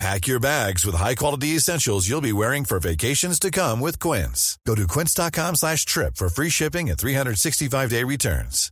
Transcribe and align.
Pack 0.00 0.28
your 0.28 0.38
bags 0.38 0.86
with 0.86 0.94
high-quality 0.94 1.56
essentials 1.56 2.08
you'll 2.08 2.20
be 2.20 2.32
wearing 2.32 2.64
for 2.64 2.78
vacations 2.78 3.40
to 3.40 3.50
come 3.50 3.80
with 3.80 3.98
Quince. 3.98 4.56
Go 4.64 4.76
to 4.76 4.86
quince.com 4.86 5.56
slash 5.56 5.84
trip 5.84 6.14
for 6.14 6.28
free 6.28 6.50
shipping 6.50 6.88
and 6.88 6.96
365-day 6.96 8.04
returns. 8.04 8.70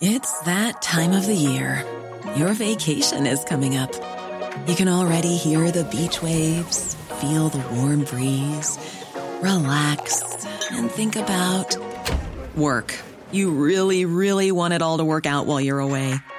It's 0.00 0.40
that 0.40 0.82
time 0.82 1.12
of 1.12 1.26
the 1.26 1.36
year. 1.36 1.84
Your 2.34 2.52
vacation 2.54 3.26
is 3.26 3.44
coming 3.44 3.76
up. 3.76 3.92
You 4.66 4.74
can 4.74 4.88
already 4.88 5.36
hear 5.36 5.70
the 5.70 5.84
beach 5.84 6.20
waves, 6.20 6.96
feel 7.20 7.48
the 7.50 7.62
warm 7.76 8.02
breeze, 8.04 8.76
relax, 9.40 10.46
and 10.72 10.90
think 10.90 11.14
about 11.14 11.76
work. 12.56 12.98
You 13.32 13.52
really, 13.52 14.06
really 14.06 14.50
want 14.50 14.74
it 14.74 14.82
all 14.82 14.98
to 14.98 15.04
work 15.04 15.26
out 15.26 15.46
while 15.46 15.60
you're 15.60 15.78
away. 15.78 16.16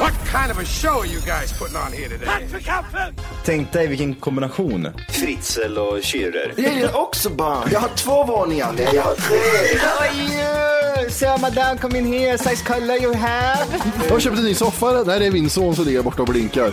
What 0.00 0.12
kind 0.32 0.50
of 0.50 0.58
a 0.58 0.64
show 0.64 1.00
are 1.00 1.06
you 1.06 1.20
guys 1.20 1.52
putting 1.58 1.76
on 1.76 1.92
here 1.92 2.08
today? 2.08 2.48
Tänk 3.44 3.72
dig 3.72 3.86
vilken 3.86 4.14
kombination. 4.14 4.88
Fritzel 5.08 5.78
och 5.78 5.98
Schürrer. 6.02 6.52
Jag 6.56 6.74
gillar 6.74 6.96
också 6.96 7.30
barn. 7.30 7.68
Jag 7.72 7.80
har 7.80 7.88
två 7.88 8.24
våningar. 8.24 8.72
Nej, 8.76 8.88
jag 8.94 9.02
har 9.02 9.14
tre. 9.14 9.38
Oj, 10.00 11.10
so 11.10 11.26
madame, 11.40 11.78
come 11.78 11.98
in 11.98 12.06
here. 12.12 12.38
Size 12.38 12.64
color 12.64 13.02
you 13.02 13.14
have. 13.14 13.66
Jag 14.04 14.12
har 14.12 14.20
köpt 14.20 14.38
en 14.38 14.44
ny 14.44 14.54
soffa. 14.54 15.04
Där 15.04 15.20
är 15.20 15.30
min 15.30 15.50
son 15.50 15.76
som 15.76 15.84
ligger 15.84 16.02
borta 16.02 16.22
och 16.22 16.28
blinkar. 16.28 16.72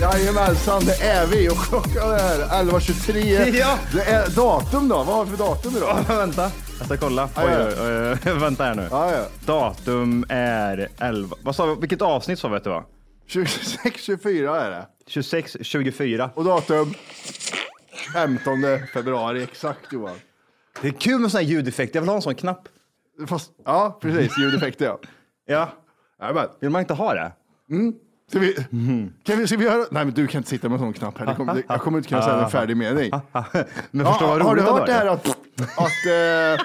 Jajamensan, 0.00 0.84
det 0.84 1.02
är 1.02 1.26
vi 1.26 1.48
och 1.48 1.56
klockan 1.56 2.10
är 2.10 2.38
11.23. 2.38 3.54
Ja. 3.58 3.78
Det 3.92 4.02
är 4.02 4.28
datum 4.36 4.88
då? 4.88 4.96
Vad 4.96 5.06
har 5.06 5.24
vi 5.24 5.30
för 5.30 5.38
datum 5.44 5.76
idag? 5.76 5.98
Ja, 6.08 6.14
vänta, 6.16 6.50
jag 6.78 6.86
ska 6.86 6.96
kolla. 6.96 7.28
Oj, 7.36 7.42
ja. 7.44 7.66
oj, 7.66 8.16
oj, 8.26 8.32
vänta 8.40 8.64
här 8.64 8.74
nu. 8.74 8.88
Ja, 8.90 9.12
ja. 9.12 9.24
Datum 9.46 10.24
är 10.28 10.88
11. 10.98 11.36
Vad 11.42 11.56
sa 11.56 11.66
vi? 11.66 11.74
Vilket 11.80 12.02
avsnitt 12.02 12.38
sa 12.38 12.48
vi 12.48 12.56
att 12.56 12.64
det 12.64 12.70
var? 12.70 12.84
26-24 13.28 14.56
är 14.56 14.70
det. 14.70 14.86
26, 15.06 15.56
24. 15.60 16.30
Och 16.34 16.44
datum 16.44 16.94
15 18.12 18.62
februari 18.92 19.42
exakt 19.42 19.92
Johan. 19.92 20.16
Det 20.80 20.88
är 20.88 20.92
kul 20.92 21.20
med 21.20 21.30
sådana 21.30 21.44
här 21.44 21.54
ljudeffekter. 21.54 21.96
Jag 21.96 22.02
vill 22.02 22.08
ha 22.08 22.16
en 22.16 22.22
sån 22.22 22.34
knapp. 22.34 22.68
Fast, 23.26 23.52
ja, 23.64 23.98
precis. 24.00 24.38
Ljudeffekter 24.38 24.84
ja. 24.84 24.98
Ja, 25.46 25.72
Jajamän. 26.20 26.48
vill 26.60 26.70
man 26.70 26.80
inte 26.80 26.94
ha 26.94 27.14
det? 27.14 27.32
Ska 28.30 28.38
vi, 28.38 28.54
kan 29.24 29.38
vi, 29.38 29.46
ska 29.46 29.56
vi 29.56 29.64
göra? 29.64 29.86
Nej, 29.90 30.04
men 30.04 30.14
du 30.14 30.26
kan 30.26 30.38
inte 30.38 30.50
sitta 30.50 30.68
med 30.68 30.76
en 30.76 30.80
sån 30.80 30.92
knapp 30.92 31.18
här. 31.18 31.26
Det 31.26 31.34
kommer, 31.34 31.62
jag 31.68 31.80
kommer 31.80 31.98
inte 31.98 32.08
kunna 32.08 32.22
säga 32.22 32.44
en 32.44 32.50
färdig 32.50 32.76
mening. 32.76 33.10
Men 33.90 34.06
förstå 34.06 34.26
vad 34.26 34.40
roligt 34.40 34.44
har 34.44 34.56
du 34.56 34.62
hört 34.62 34.86
det 34.86 34.92
här 34.92 35.06
att... 35.06 35.28
att 35.76 36.06
eh, 36.06 36.60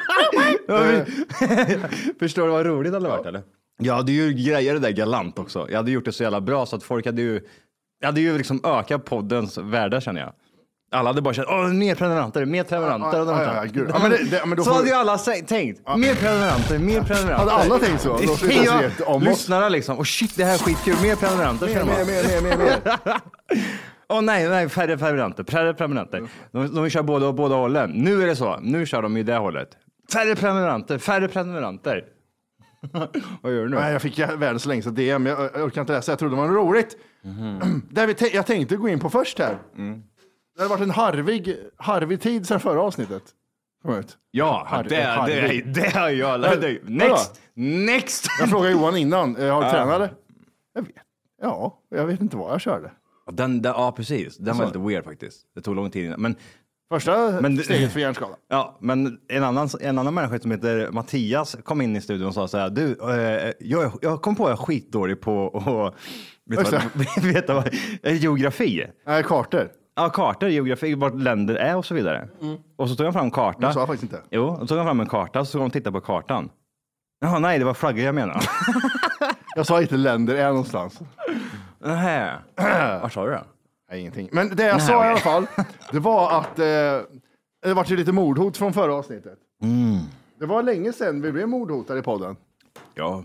Förstår 2.20 2.46
du 2.46 2.52
vad 2.52 2.66
roligt 2.66 2.92
det 2.92 2.98
hade 2.98 3.10
varit 3.10 3.26
eller? 3.26 3.42
Jag 3.80 3.94
hade 3.94 4.12
ju 4.12 4.34
grejat 4.34 4.76
det 4.76 4.80
där 4.80 4.92
galant 4.92 5.40
också. 5.40 5.68
Jag 5.70 5.78
hade 5.78 5.92
gjort 5.92 6.06
det 6.06 6.12
så 6.12 6.24
jävla 6.24 6.42
bra 6.42 6.66
så 6.66 6.76
att 6.76 6.84
folk 6.84 7.06
hade 7.06 7.22
ju, 7.22 7.42
jag 8.00 8.08
hade 8.08 8.22
ju 8.22 8.38
liksom 8.38 8.62
ökat 8.64 9.06
poddens 9.06 9.58
värde 9.58 10.02
känner 10.02 10.22
jag. 10.22 10.34
Alla 10.92 11.10
hade 11.10 11.22
bara 11.22 11.34
känt, 11.34 11.48
åh, 11.52 11.68
mer 11.68 11.96
prenumeranter, 11.96 12.46
mer 12.46 12.64
prenumeranter. 12.64 13.18
Ja, 13.18 13.26
ja, 13.44 13.66
ja, 13.74 13.84
ja, 13.94 14.00
men 14.02 14.12
det- 14.12 14.24
det- 14.32 14.46
men 14.46 14.58
då 14.58 14.64
så 14.64 14.70
får- 14.70 14.76
hade 14.78 14.88
ju 14.90 14.94
alla 14.94 15.18
tänkt, 15.18 15.98
mer 15.98 16.16
prenumeranter, 16.16 16.78
mer 16.80 17.02
prenumeranter. 17.02 17.36
Hade 17.38 17.52
alla 17.52 17.80
tänkt 17.80 18.02
så? 18.02 18.10
Då 18.18 18.36
ja, 18.66 18.82
om 19.06 19.22
lyssnarna 19.24 19.70
liksom, 19.70 19.98
och 19.98 20.08
shit 20.08 20.36
det 20.38 20.44
här 20.44 20.54
är 20.54 20.58
skitkul, 20.58 20.96
mer 21.02 21.16
prenumeranter. 21.16 21.68
mer, 21.68 21.84
mer, 21.86 22.06
mer, 22.06 22.42
mer, 22.42 22.58
mer. 22.58 22.78
Åh 24.10 24.22
nej, 24.22 24.50
nej, 24.50 24.70
färre 24.70 24.98
prenumeranter, 24.98 25.44
färre 25.44 25.74
prenumeranter. 25.74 26.24
De, 26.52 26.76
de 26.76 26.90
kör 26.90 27.02
båda, 27.04 27.34
båda 27.34 27.56
hållen. 27.56 27.90
Nu 27.92 28.24
är 28.24 28.28
det 28.28 28.36
så, 28.36 28.60
nu 28.62 28.86
kör 28.86 29.02
de 29.02 29.18
i 29.18 29.24
det 29.24 29.36
hållet. 29.38 29.70
Färre 30.14 30.36
prenumeranter, 30.36 30.98
färre 30.98 31.28
prenumeranter. 31.28 32.04
Vad 33.42 33.54
gör 33.54 33.64
du 33.64 33.70
nu? 33.70 33.76
Nej, 33.76 33.92
jag 33.94 34.02
fick 34.02 34.20
världens 34.20 34.66
längsta 34.66 34.92
DM, 34.92 35.26
jag, 35.26 35.40
jag 35.54 35.64
orkar 35.64 35.82
inte 35.82 35.94
läsa. 35.94 36.12
Jag 36.12 36.20
trodde 36.20 36.36
det 36.36 36.42
var 36.42 36.48
roligt. 36.48 36.98
Där 37.90 38.08
vi 38.08 38.14
tä- 38.14 38.30
jag 38.36 38.46
tänkte 38.46 38.76
gå 38.76 38.90
in 38.90 39.00
på 39.00 39.10
först 39.10 39.40
här. 39.40 39.58
Det 40.58 40.64
har 40.64 40.70
varit 40.70 40.82
en 40.82 40.90
harvig, 40.92 41.56
harvig 41.78 42.22
tid 42.22 42.48
sedan 42.48 42.60
förra 42.60 42.82
avsnittet. 42.82 43.24
kom 43.82 43.96
ut. 43.96 44.18
Ja, 44.32 44.68
Harry- 44.70 44.90
det, 44.90 45.02
Harry. 45.04 45.62
det, 45.62 45.82
det 45.82 45.90
har 45.96 46.10
jag 46.10 46.40
lärt 46.40 46.62
dig. 46.62 46.82
Next! 46.86 47.42
Next! 47.54 48.26
Jag 48.40 48.50
frågade 48.50 48.72
Johan 48.72 48.98
innan, 48.98 49.36
eh, 49.36 49.54
har 49.54 49.64
du 49.64 49.70
tränat? 49.70 50.12
Jag 50.74 50.82
vet. 50.82 50.92
Ja, 51.42 51.80
jag 51.90 52.06
vet 52.06 52.22
inte 52.22 52.38
vad 52.38 52.54
jag 52.54 52.62
körde. 52.62 52.92
Den, 53.32 53.62
den, 53.62 53.74
ja, 53.78 53.92
precis. 53.92 54.38
Den 54.38 54.58
var 54.58 54.66
Så. 54.66 54.68
lite 54.74 54.80
weird 54.88 55.04
faktiskt. 55.04 55.42
Det 55.56 55.62
tog 55.62 55.76
lång 55.76 55.92
tid 55.92 56.06
innan. 56.06 56.22
Men, 56.22 56.36
Första 56.92 57.42
Men 57.42 57.56
det- 57.56 57.64
steget 57.64 57.94
för 57.94 58.00
hjärnskada. 58.00 58.36
ja, 58.50 58.78
men 58.82 59.20
en, 59.28 59.44
annan, 59.44 59.70
en 59.82 59.98
annan 60.00 60.14
människa 60.14 60.40
som 60.40 60.52
heter 60.52 60.92
Mattias 60.92 61.58
kom 61.64 61.82
in 61.82 61.96
i 61.96 62.02
studion 62.02 62.28
och 62.28 62.34
sa 62.34 62.48
så 62.48 62.58
här, 62.58 62.70
du, 62.70 62.92
eh, 63.12 63.54
jag, 63.60 63.92
jag 64.02 64.22
kom 64.22 64.36
på 64.36 64.44
att 64.44 64.50
jag 64.50 64.60
är 64.60 64.64
skitdålig 64.66 65.22
på 65.22 65.48
att 65.58 65.94
veta, 66.58 66.82
vad, 66.96 67.24
veta 67.34 67.54
vad, 67.54 67.74
geografi. 68.14 68.86
Nej, 69.06 69.24
kartor. 69.24 69.70
Ja, 69.98 70.10
kartor, 70.10 70.50
geografi, 70.50 70.96
vart 70.96 71.16
länder 71.16 71.56
är 71.56 71.78
och 71.78 71.86
så 71.86 71.94
vidare. 71.94 72.30
Och 72.76 72.90
så 72.90 72.96
tog 72.96 73.06
han 73.06 73.14
fram 73.14 73.32
karta. 73.32 73.68
Det 73.68 73.74
sa 73.74 73.80
jag 73.80 73.88
faktiskt 73.88 74.14
inte. 74.14 74.26
Jo, 74.32 74.44
och 74.44 74.60
så 74.60 74.68
tog 74.68 74.78
han 74.78 74.88
fram 74.88 75.00
en 75.00 75.10
karta 75.10 75.46
så 75.46 75.58
de 75.58 75.72
tittade 75.72 76.00
på 76.00 76.06
kartan. 76.06 76.50
Jaha, 77.20 77.40
nej, 77.40 77.60
det 77.60 77.66
var 77.66 77.74
flaggor 77.74 78.00
jag 78.00 78.16
menade. 78.16 78.40
Jag 79.56 79.66
sa 79.66 79.82
inte 79.82 79.98
länder 79.98 80.36
är 80.36 80.48
någonstans. 80.48 81.00
Nähä. 81.80 82.38
Vad 83.02 83.12
sa 83.12 83.26
du 83.26 83.32
då? 83.32 83.44
Nej, 83.92 84.00
ingenting. 84.00 84.30
Men 84.32 84.56
det 84.56 84.64
jag 84.64 84.82
sa 84.82 85.06
i 85.06 85.08
alla 85.08 85.20
fall, 85.20 85.48
det 85.92 86.00
var 86.00 86.40
att 86.40 86.60
eh, 86.60 86.66
det 87.62 87.74
var 87.74 87.86
ju 87.86 87.98
lite 87.98 88.12
mordhot 88.12 88.58
från 88.58 88.74
förra 88.74 88.94
avsnittet. 88.96 89.38
Mm. 89.64 89.98
Det 90.40 90.46
var 90.46 90.64
länge 90.64 90.94
sedan 90.94 91.22
vi 91.22 91.32
blev 91.32 91.50
mordhotade 91.50 92.00
i 92.00 92.04
podden. 92.04 92.36
Ja, 92.94 93.24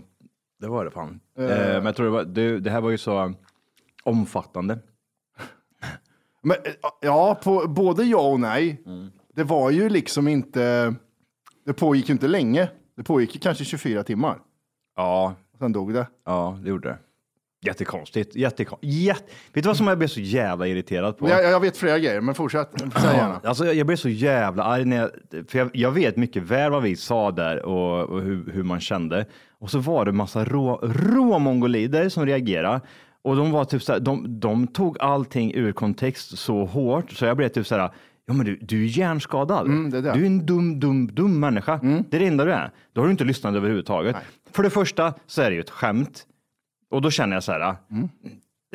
det 0.59 0.67
var 0.67 0.85
det 0.85 0.91
fan. 0.91 1.19
Eh. 1.37 1.45
Eh, 1.45 1.73
men 1.73 1.85
jag 1.85 1.95
tror 1.95 2.05
det, 2.05 2.11
var, 2.11 2.23
det, 2.23 2.59
det 2.59 2.69
här 2.69 2.81
var 2.81 2.89
ju 2.89 2.97
så 2.97 3.33
omfattande. 4.03 4.79
Men, 6.43 6.57
eh, 6.63 6.71
ja, 7.01 7.39
på 7.43 7.67
både 7.67 8.03
ja 8.03 8.29
och 8.29 8.39
nej. 8.39 8.81
Mm. 8.85 9.11
Det 9.35 9.43
var 9.43 9.69
ju 9.69 9.89
liksom 9.89 10.27
inte, 10.27 10.95
det 11.65 11.73
pågick 11.73 12.09
ju 12.09 12.13
inte 12.13 12.27
länge. 12.27 12.69
Det 12.97 13.03
pågick 13.03 13.41
kanske 13.41 13.65
24 13.65 14.03
timmar. 14.03 14.37
Ja, 14.95 15.35
Sen 15.59 15.71
dog 15.71 15.93
det. 15.93 16.07
ja, 16.25 16.59
det 16.63 16.69
gjorde 16.69 16.89
det. 16.89 16.97
Jättekonstigt. 17.65 18.35
Jättekon... 18.35 18.79
Jätte... 18.81 19.23
Vet 19.53 19.63
du 19.63 19.67
vad 19.67 19.77
som 19.77 19.87
jag 19.87 19.97
blev 19.97 20.07
så 20.07 20.19
jävla 20.19 20.67
irriterad 20.67 21.17
på? 21.17 21.29
Jag, 21.29 21.43
jag 21.43 21.59
vet 21.59 21.77
flera 21.77 21.99
grejer, 21.99 22.21
men 22.21 22.35
fortsätt. 22.35 22.69
Säg 22.79 23.15
gärna. 23.15 23.41
Alltså, 23.43 23.65
jag 23.65 23.75
jag 23.75 23.87
blev 23.87 23.97
så 23.97 24.09
jävla 24.09 24.63
arg 24.63 24.85
när 24.85 24.97
jag, 24.97 25.09
för 25.49 25.59
jag, 25.59 25.69
jag 25.73 25.91
vet 25.91 26.17
mycket 26.17 26.43
väl 26.43 26.71
vad 26.71 26.83
vi 26.83 26.95
sa 26.95 27.31
där 27.31 27.65
och, 27.65 28.09
och 28.09 28.21
hur, 28.21 28.51
hur 28.51 28.63
man 28.63 28.79
kände. 28.79 29.25
Och 29.59 29.69
så 29.71 29.79
var 29.79 30.05
det 30.05 30.11
massa 30.11 30.45
rå, 30.45 30.79
rå 30.83 31.39
mongolider 31.39 32.09
som 32.09 32.25
reagerade. 32.25 32.81
Och 33.23 33.35
de 33.35 33.51
var 33.51 33.65
typ 33.65 33.83
så 33.83 33.93
här, 33.93 33.99
de, 33.99 34.39
de 34.39 34.67
tog 34.67 34.97
allting 34.99 35.53
ur 35.53 35.71
kontext 35.71 36.37
så 36.37 36.65
hårt 36.65 37.11
så 37.11 37.25
jag 37.25 37.37
blev 37.37 37.49
typ 37.49 37.67
så 37.67 37.75
här, 37.75 37.91
ja 38.25 38.33
men 38.33 38.45
du, 38.45 38.57
du 38.61 38.83
är 38.83 38.87
hjärnskadad. 38.87 39.65
Mm, 39.65 39.89
det 39.89 39.97
är 39.97 40.01
det. 40.01 40.13
Du 40.13 40.21
är 40.21 40.25
en 40.25 40.45
dum, 40.45 40.79
dum, 40.79 41.07
dum 41.07 41.39
människa. 41.39 41.79
Det 42.09 42.17
är 42.17 42.19
det 42.19 42.27
enda 42.27 42.45
du 42.45 42.53
är. 42.53 42.71
Då 42.93 43.01
har 43.01 43.05
du 43.05 43.11
inte 43.11 43.23
lyssnat 43.23 43.55
överhuvudtaget. 43.55 44.15
För 44.51 44.63
det 44.63 44.69
första 44.69 45.13
så 45.27 45.41
är 45.41 45.49
det 45.49 45.55
ju 45.55 45.61
ett 45.61 45.69
skämt. 45.69 46.25
Och 46.89 47.01
då 47.01 47.11
känner 47.11 47.35
jag 47.35 47.43
så 47.43 47.51
här, 47.51 47.75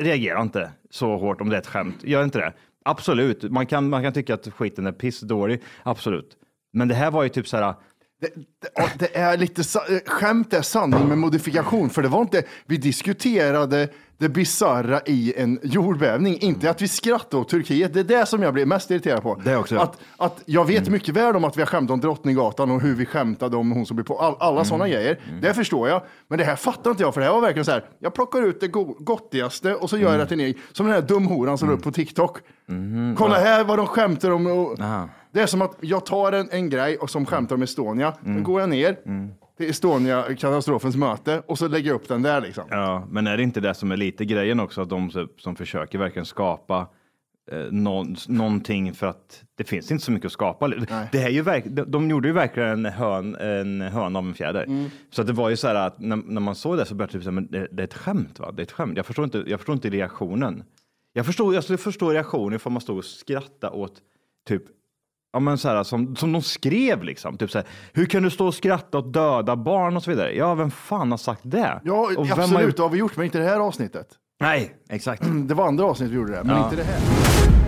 reagera 0.01 0.41
inte 0.41 0.71
så 0.89 1.17
hårt 1.17 1.41
om 1.41 1.49
det 1.49 1.55
är 1.55 1.59
ett 1.59 1.67
skämt. 1.67 2.03
Gör 2.03 2.23
inte 2.23 2.39
det. 2.39 2.53
Absolut, 2.85 3.51
man 3.51 3.65
kan, 3.65 3.89
man 3.89 4.03
kan 4.03 4.13
tycka 4.13 4.33
att 4.33 4.47
skiten 4.47 4.87
är 4.87 4.91
pissdålig. 4.91 5.61
Absolut. 5.83 6.37
Men 6.73 6.87
det 6.87 6.95
här 6.95 7.11
var 7.11 7.23
ju 7.23 7.29
typ 7.29 7.47
så 7.47 7.57
här, 7.57 7.73
Det, 8.21 8.27
det, 8.35 8.69
ja, 8.75 8.89
det 8.99 9.15
är 9.17 9.37
lite, 9.37 9.61
eh, 9.61 9.97
skämt 10.05 10.53
är 10.53 10.61
sanning 10.61 11.07
med 11.07 11.17
modifikation, 11.17 11.89
för 11.89 12.01
det 12.01 12.07
var 12.07 12.21
inte, 12.21 12.43
vi 12.65 12.77
diskuterade 12.77 13.87
det 14.17 14.29
bizarra 14.29 15.01
i 15.05 15.33
en 15.37 15.59
jordbävning, 15.63 16.37
inte 16.39 16.69
att 16.69 16.81
vi 16.81 16.87
skrattade 16.87 17.41
åt 17.41 17.49
Turkiet. 17.49 17.93
Det 17.93 17.99
är 17.99 18.03
det 18.03 18.25
som 18.25 18.43
jag 18.43 18.53
blir 18.53 18.65
mest 18.65 18.91
irriterad 18.91 19.23
på. 19.23 19.41
Det 19.45 19.55
också. 19.57 19.77
Att, 19.77 19.97
att 20.17 20.41
jag 20.45 20.65
vet 20.65 20.89
mycket 20.89 21.15
väl 21.15 21.35
om 21.35 21.43
att 21.43 21.57
vi 21.57 21.61
har 21.61 21.67
skämtat 21.67 21.93
om 21.93 21.99
Drottninggatan 21.99 22.71
och 22.71 22.81
hur 22.81 22.95
vi 22.95 23.05
skämtade 23.05 23.57
om 23.57 23.71
hon 23.71 23.85
som 23.85 23.95
blir 23.95 24.03
på, 24.05 24.19
all, 24.19 24.35
alla 24.39 24.65
sådana 24.65 24.87
grejer. 24.87 25.19
Det 25.41 25.53
förstår 25.53 25.89
jag. 25.89 26.01
Men 26.27 26.37
det 26.37 26.43
här 26.45 26.55
fattar 26.55 26.91
inte 26.91 27.03
jag, 27.03 27.13
för 27.13 27.21
det 27.21 27.27
här 27.27 27.33
var 27.33 27.41
verkligen 27.41 27.65
så 27.65 27.71
här, 27.71 27.85
jag 27.99 28.13
plockar 28.13 28.41
ut 28.41 28.59
det 28.59 28.67
go- 28.67 28.95
gottigaste 28.99 29.75
och 29.75 29.89
så 29.89 29.97
gör 29.97 30.11
jag 30.11 30.19
det 30.19 30.25
till 30.27 30.37
ni, 30.37 30.57
som 30.71 30.85
den 30.85 30.95
här 30.95 31.01
dumhoran 31.01 31.57
som 31.57 31.67
la 31.69 31.73
upp 31.73 31.83
på 31.83 31.91
TikTok. 31.91 32.37
Kolla 33.17 33.39
här 33.39 33.63
vad 33.63 33.79
de 33.79 33.87
skämtar 33.87 34.31
om. 34.31 34.47
Och, 34.47 34.79
Aha. 34.79 35.09
Det 35.31 35.41
är 35.41 35.45
som 35.45 35.61
att 35.61 35.77
jag 35.81 36.05
tar 36.05 36.31
en, 36.31 36.49
en 36.51 36.69
grej 36.69 36.97
och 36.97 37.09
som 37.09 37.25
skämtar 37.25 37.55
om 37.55 37.61
Estonia. 37.61 38.13
Mm. 38.25 38.37
Då 38.37 38.43
går 38.43 38.61
jag 38.61 38.69
ner 38.69 38.97
till 39.57 39.69
Estonia-katastrofens 39.69 40.95
möte 40.95 41.43
och 41.45 41.57
så 41.57 41.67
lägger 41.67 41.87
jag 41.87 41.95
upp 41.95 42.07
den 42.07 42.21
där 42.21 42.41
liksom. 42.41 42.63
ja, 42.69 43.07
men 43.09 43.27
är 43.27 43.37
det 43.37 43.43
inte 43.43 43.59
det 43.59 43.73
som 43.73 43.91
är 43.91 43.97
lite 43.97 44.25
grejen 44.25 44.59
också, 44.59 44.81
att 44.81 44.89
de 44.89 45.11
som, 45.11 45.29
som 45.37 45.55
försöker 45.55 45.97
verkligen 45.97 46.25
skapa 46.25 46.87
eh, 47.51 47.57
någon, 47.71 48.15
någonting 48.27 48.93
för 48.93 49.07
att 49.07 49.43
det 49.57 49.63
finns 49.63 49.91
inte 49.91 50.05
så 50.05 50.11
mycket 50.11 50.25
att 50.25 50.31
skapa. 50.31 50.67
Det 51.11 51.21
är 51.21 51.29
ju 51.29 51.41
verk, 51.41 51.63
de, 51.65 51.91
de 51.91 52.09
gjorde 52.09 52.27
ju 52.27 52.33
verkligen 52.33 52.85
en 52.85 52.93
hön, 52.93 53.35
en 53.35 53.81
hön 53.81 54.15
av 54.15 54.25
en 54.25 54.33
fjäder. 54.33 54.63
Mm. 54.63 54.89
Så 55.09 55.21
att 55.21 55.27
det 55.27 55.33
var 55.33 55.49
ju 55.49 55.57
så 55.57 55.67
här 55.67 55.75
att 55.75 55.99
när, 55.99 56.15
när 56.15 56.41
man 56.41 56.55
såg 56.55 56.77
det 56.77 56.85
så 56.85 56.95
började 56.95 57.11
det 57.11 57.17
typ 57.17 57.23
så 57.23 57.29
här, 57.29 57.35
men 57.35 57.47
det, 57.51 57.67
det 57.71 57.83
är 57.83 57.87
ett 57.87 57.93
skämt 57.93 58.39
va? 58.39 58.51
Det 58.51 58.61
är 58.61 58.63
ett 58.63 58.71
skämt. 58.71 58.97
Jag 58.97 59.05
förstår 59.05 59.25
inte, 59.25 59.43
jag 59.47 59.59
förstår 59.59 59.73
inte 59.73 59.89
reaktionen. 59.89 60.63
Jag 61.13 61.25
förstår, 61.25 61.53
jag 61.53 61.63
skulle 61.63 61.77
förstå 61.77 62.09
reaktionen 62.09 62.55
ifall 62.55 62.71
man 62.71 62.81
stod 62.81 62.97
och 62.97 63.05
skrattade 63.05 63.75
åt 63.75 64.01
typ 64.47 64.63
Ja, 65.33 65.39
men 65.39 65.57
så 65.57 65.67
här, 65.69 65.83
som, 65.83 66.15
som 66.15 66.31
de 66.31 66.41
skrev 66.41 67.03
liksom. 67.03 67.37
Typ 67.37 67.51
så 67.51 67.57
här, 67.57 67.67
hur 67.93 68.05
kan 68.05 68.23
du 68.23 68.29
stå 68.29 68.47
och 68.47 68.53
skratta 68.55 68.97
åt 68.97 69.13
döda 69.13 69.55
barn 69.55 69.97
och 69.97 70.03
så 70.03 70.09
vidare? 70.11 70.35
Ja, 70.35 70.53
vem 70.55 70.71
fan 70.71 71.11
har 71.11 71.17
sagt 71.17 71.41
det? 71.43 71.81
Ja, 71.83 71.93
Och 72.17 72.29
vem 72.29 72.37
har 72.37 72.43
absolut, 72.43 72.65
gjort- 72.67 72.75
det 72.77 72.81
har 72.83 72.89
vi 72.89 72.97
gjort, 72.97 73.15
men 73.15 73.25
inte 73.25 73.37
det 73.39 73.45
här 73.45 73.59
avsnittet. 73.59 74.07
Nej, 74.41 74.75
exakt. 74.89 75.23
Det 75.47 75.53
var 75.53 75.67
andra 75.67 75.85
avsnitt 75.85 76.11
vi 76.11 76.15
gjorde 76.15 76.31
det, 76.31 76.43
men 76.43 76.55
Ja. 76.55 76.63
inte 76.63 76.75
det 76.75 76.83
här. 76.83 77.58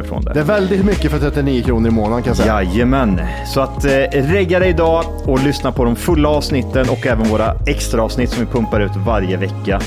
ifrån 0.00 0.22
det. 0.24 0.32
Det 0.34 0.40
är 0.40 0.44
väldigt 0.44 0.84
mycket 0.84 1.10
för 1.10 1.18
39 1.18 1.62
kronor 1.62 1.88
i 1.88 1.90
månaden 1.90 2.22
kan 2.22 2.30
jag 2.30 2.36
säga. 2.36 2.62
Jajamän, 2.62 3.20
så 3.46 3.60
att 3.60 3.84
eh, 3.84 3.90
regga 4.12 4.58
dig 4.58 4.68
idag 4.70 5.04
och 5.26 5.42
lyssna 5.44 5.72
på 5.72 5.84
de 5.84 5.96
fulla 5.96 6.28
avsnitten 6.28 6.86
och 6.90 7.06
även 7.06 7.28
våra 7.28 7.54
extra 7.66 8.02
avsnitt 8.02 8.30
som 8.30 8.44
vi 8.46 8.52
pumpar 8.52 8.80
ut 8.80 8.96
varje 9.06 9.36
vecka. 9.36 9.80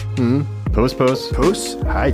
Puss 0.76 0.94
puss! 0.94 1.32
Puss, 1.32 1.78
hej! 1.94 2.14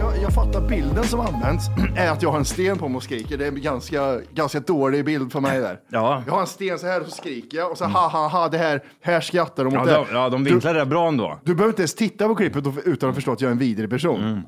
Jag, 0.00 0.12
jag 0.22 0.32
fattar 0.32 0.68
bilden 0.68 1.04
som 1.04 1.20
används 1.20 1.64
är 1.96 2.10
att 2.10 2.22
jag 2.22 2.30
har 2.30 2.38
en 2.38 2.44
sten 2.44 2.78
på 2.78 2.88
mig 2.88 2.96
och 2.96 3.02
skriker. 3.02 3.38
Det 3.38 3.44
är 3.44 3.48
en 3.48 3.62
ganska, 3.62 4.18
ganska 4.34 4.60
dålig 4.60 5.04
bild 5.04 5.32
för 5.32 5.40
mig 5.40 5.60
där. 5.60 5.78
Ja. 5.88 6.22
Jag 6.26 6.32
har 6.32 6.40
en 6.40 6.46
sten 6.46 6.78
så 6.78 6.86
här 6.86 7.00
och 7.00 7.06
så 7.06 7.12
skriker 7.16 7.58
jag 7.58 7.70
och 7.70 7.78
så 7.78 7.84
ha 7.84 8.08
ha 8.08 8.28
ha, 8.28 8.48
det 8.48 8.58
här, 8.58 8.82
här 9.02 9.20
skrattar 9.20 9.64
de 9.64 9.68
åt 9.68 9.74
Ja, 9.74 9.84
det. 9.84 9.92
de, 9.92 10.06
ja, 10.12 10.28
de 10.28 10.44
vinklar 10.44 10.74
det 10.74 10.86
bra 10.86 11.08
ändå. 11.08 11.38
du 11.44 11.54
behöver 11.54 11.72
inte 11.72 11.82
ens 11.82 11.94
titta 11.94 12.28
på 12.28 12.34
klippet 12.34 12.64
utan 12.84 13.08
att 13.08 13.14
förstå 13.14 13.32
att 13.32 13.40
jag 13.40 13.48
är 13.48 13.52
en 13.52 13.58
vidrig 13.58 13.90
person. 13.90 14.42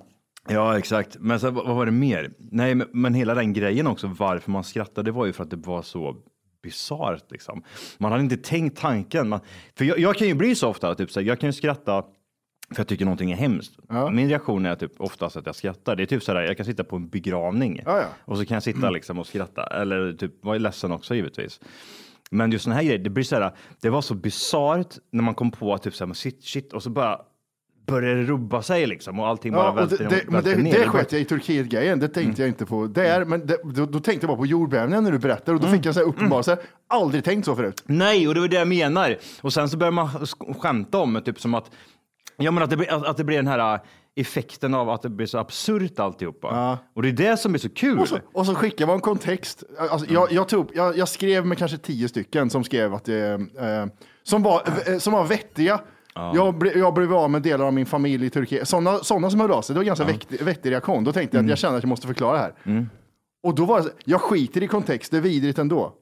Ja, 0.49 0.79
exakt. 0.79 1.17
Men 1.21 1.41
så, 1.41 1.51
vad 1.51 1.77
var 1.77 1.87
det 1.87 1.93
mer? 1.93 2.33
Nej, 2.39 2.75
men, 2.75 2.89
men 2.93 3.15
hela 3.15 3.35
den 3.35 3.53
grejen 3.53 3.87
också, 3.87 4.07
varför 4.19 4.51
man 4.51 4.65
skrattade, 4.65 5.09
det 5.09 5.13
var 5.13 5.27
ju 5.27 5.33
för 5.33 5.45
att 5.45 5.51
det 5.51 5.57
var 5.57 5.83
så 5.83 6.17
bisarrt. 6.63 7.31
Liksom. 7.31 7.63
Man 7.99 8.13
hade 8.13 8.25
inte 8.25 8.37
tänkt 8.37 8.79
tanken. 8.79 9.29
Man, 9.29 9.41
för 9.77 9.85
jag, 9.85 9.99
jag 9.99 10.17
kan 10.17 10.29
ju 10.29 10.35
bli 10.35 10.55
så 10.55 10.69
ofta, 10.69 10.95
typ, 10.95 11.11
så 11.11 11.21
här, 11.21 11.27
jag 11.27 11.41
kan 11.41 11.49
ju 11.49 11.53
skratta 11.53 12.05
för 12.75 12.81
jag 12.81 12.89
tycker 12.89 13.05
någonting 13.05 13.33
är 13.33 13.37
hemskt. 13.37 13.79
Min 14.13 14.29
reaktion 14.29 14.67
är 14.67 14.75
typ 14.75 15.01
oftast 15.01 15.37
att 15.37 15.47
jag 15.47 15.55
skrattar. 15.55 15.97
Det 15.97 16.03
är 16.03 16.07
typ 16.07 16.23
sådär, 16.23 16.43
jag 16.43 16.57
kan 16.57 16.67
sitta 16.67 16.85
på 16.85 16.97
en 16.97 17.09
begravning 17.09 17.83
Ja, 17.85 17.99
ja. 17.99 18.07
och 18.25 18.39
så 18.39 18.45
kan 18.45 18.55
jag 18.55 18.63
sitta 18.63 18.91
liksom 18.91 19.19
och 19.19 19.27
skratta. 19.27 19.63
Eller 19.63 20.13
typ 20.13 20.45
vara 20.45 20.59
ledsen 20.59 20.93
också 20.93 21.15
givetvis. 21.15 21.61
Men 22.31 22.53
just 22.53 22.65
den 22.65 22.75
här 22.75 22.83
grejen, 22.83 23.03
det 23.03 23.11
blir 23.11 23.25
såhär, 23.25 23.53
det 23.81 23.91
var 23.91 24.03
så 24.03 24.15
bisarrt 24.15 24.95
när 25.11 25.23
man 25.23 25.35
kom 25.35 25.51
på 25.51 25.75
att 25.75 25.83
typ 25.83 25.95
såhär, 25.95 26.07
men 26.07 26.15
shit, 26.15 26.45
shit, 26.45 26.73
och 26.73 26.83
så 26.83 26.91
bara 26.91 27.21
började 27.91 28.15
det 28.21 28.23
rubba 28.27 28.63
sig 28.63 28.87
liksom 28.87 29.21
och 29.21 29.27
allting 29.29 29.53
bara 29.53 29.65
Ja, 29.67 29.73
välter, 29.73 29.99
det, 29.99 30.05
det, 30.05 30.23
men 30.25 30.35
välter 30.35 30.57
det, 30.57 30.63
ner. 30.63 30.79
det 30.79 30.89
sket 30.89 31.13
jag 31.13 31.21
i 31.21 31.25
Turkiet-grejen, 31.25 31.99
det 31.99 32.09
tänkte 32.09 32.43
jag 32.43 32.49
inte 32.49 32.67
på 32.67 32.77
Mm. 32.77 32.93
där, 32.93 33.25
men 33.25 33.47
det, 33.47 33.57
då, 33.65 33.87
då 33.87 34.01
tänkte 34.01 34.27
jag 34.27 34.29
bara 34.29 34.39
på 34.39 34.47
jordbävningen 34.47 35.05
när 35.05 35.13
du 35.13 35.19
berättade 35.19 35.53
och 35.57 35.61
då 35.61 35.69
fick 35.69 35.87
jag 35.87 35.95
så 35.95 36.01
här 36.01 36.07
uppenbara 36.07 36.43
sig, 36.43 36.57
aldrig 36.89 37.25
tänkt 37.25 37.45
så 37.45 37.57
förut. 37.57 37.83
Nej, 37.87 38.29
och 38.29 38.35
det 38.35 38.41
var 38.41 38.49
det 38.49 38.57
jag 38.57 38.69
menar. 38.69 39.17
Och 39.41 39.53
sen 39.53 39.69
så 39.69 39.77
börjar 39.77 39.93
man 39.93 40.07
sk- 40.09 40.61
skämta 40.61 40.99
om 40.99 41.13
det, 41.15 41.21
typ 41.21 41.41
som 41.41 41.55
att, 41.55 41.71
ja, 42.37 42.51
men 42.51 42.63
att, 42.63 42.71
det 42.71 42.89
att, 42.89 43.07
att 43.07 43.17
det 43.17 43.25
blir 43.25 43.37
den 43.37 43.47
här 43.47 43.75
äh, 43.75 43.81
effekten 44.17 44.75
av 44.75 44.91
att 44.91 45.03
det 45.03 45.09
blir 45.09 45.27
så 45.27 45.39
absurt 45.39 45.99
alltihopa. 45.99 46.79
Och 46.95 47.03
det 47.03 47.09
är 47.09 47.13
det 47.13 47.37
som 47.37 47.55
är 47.55 47.59
så 47.59 47.69
kul. 47.71 47.99
Och 47.99 48.09
så, 48.09 48.19
och 48.33 48.47
så 48.47 48.55
skickade 48.55 48.87
man 48.87 48.95
en 48.95 49.01
kontext. 49.01 49.63
Alltså, 49.79 50.13
jag, 50.13 50.33
jag, 50.33 50.49
tog, 50.49 50.71
jag, 50.75 50.99
jag 50.99 51.09
skrev 51.09 51.47
med 51.47 51.59
kanske 51.59 51.79
tio 51.79 52.09
stycken 52.09 52.51
som 52.51 52.65
skrev 52.65 52.95
att 52.95 53.05
det, 53.05 53.31
eh, 53.35 53.87
som, 54.23 54.43
var, 54.43 54.63
eh, 54.87 54.99
som 54.99 55.13
var 55.13 55.25
vettiga. 55.25 55.81
Jag, 56.15 56.59
ble, 56.59 56.73
jag 56.79 56.95
blev 56.95 57.15
av 57.15 57.31
med 57.31 57.43
delar 57.43 57.65
av 57.65 57.73
min 57.73 57.87
familj 57.87 58.27
i 58.27 58.31
Turkiet. 58.31 58.69
Sådana, 58.69 58.99
sådana 58.99 59.31
som 59.31 59.41
hörde 59.41 59.55
av 59.55 59.63
sig, 59.63 59.75
det 59.75 59.79
var 59.79 59.83
en 59.83 59.87
ganska 59.87 60.05
vettig, 60.05 60.43
vettig 60.43 60.71
reaktion. 60.71 61.05
Då 61.05 61.13
tänkte 61.13 61.37
jag 61.37 61.45
att 61.45 61.49
jag 61.51 61.59
kände 61.59 61.77
att 61.77 61.83
jag 61.83 61.89
måste 61.89 62.07
förklara 62.07 62.33
det 62.33 62.39
här. 62.65 62.87
Och 63.43 63.55
då 63.55 63.65
var 63.65 63.77
det, 63.79 63.85
så- 63.85 63.91
jag 64.05 64.21
skiter 64.21 64.63
i 64.63 64.69
kontext, 64.69 65.11
det 65.11 65.17
är 65.17 65.21
vidrigt 65.21 65.59
ändå. 65.59 65.93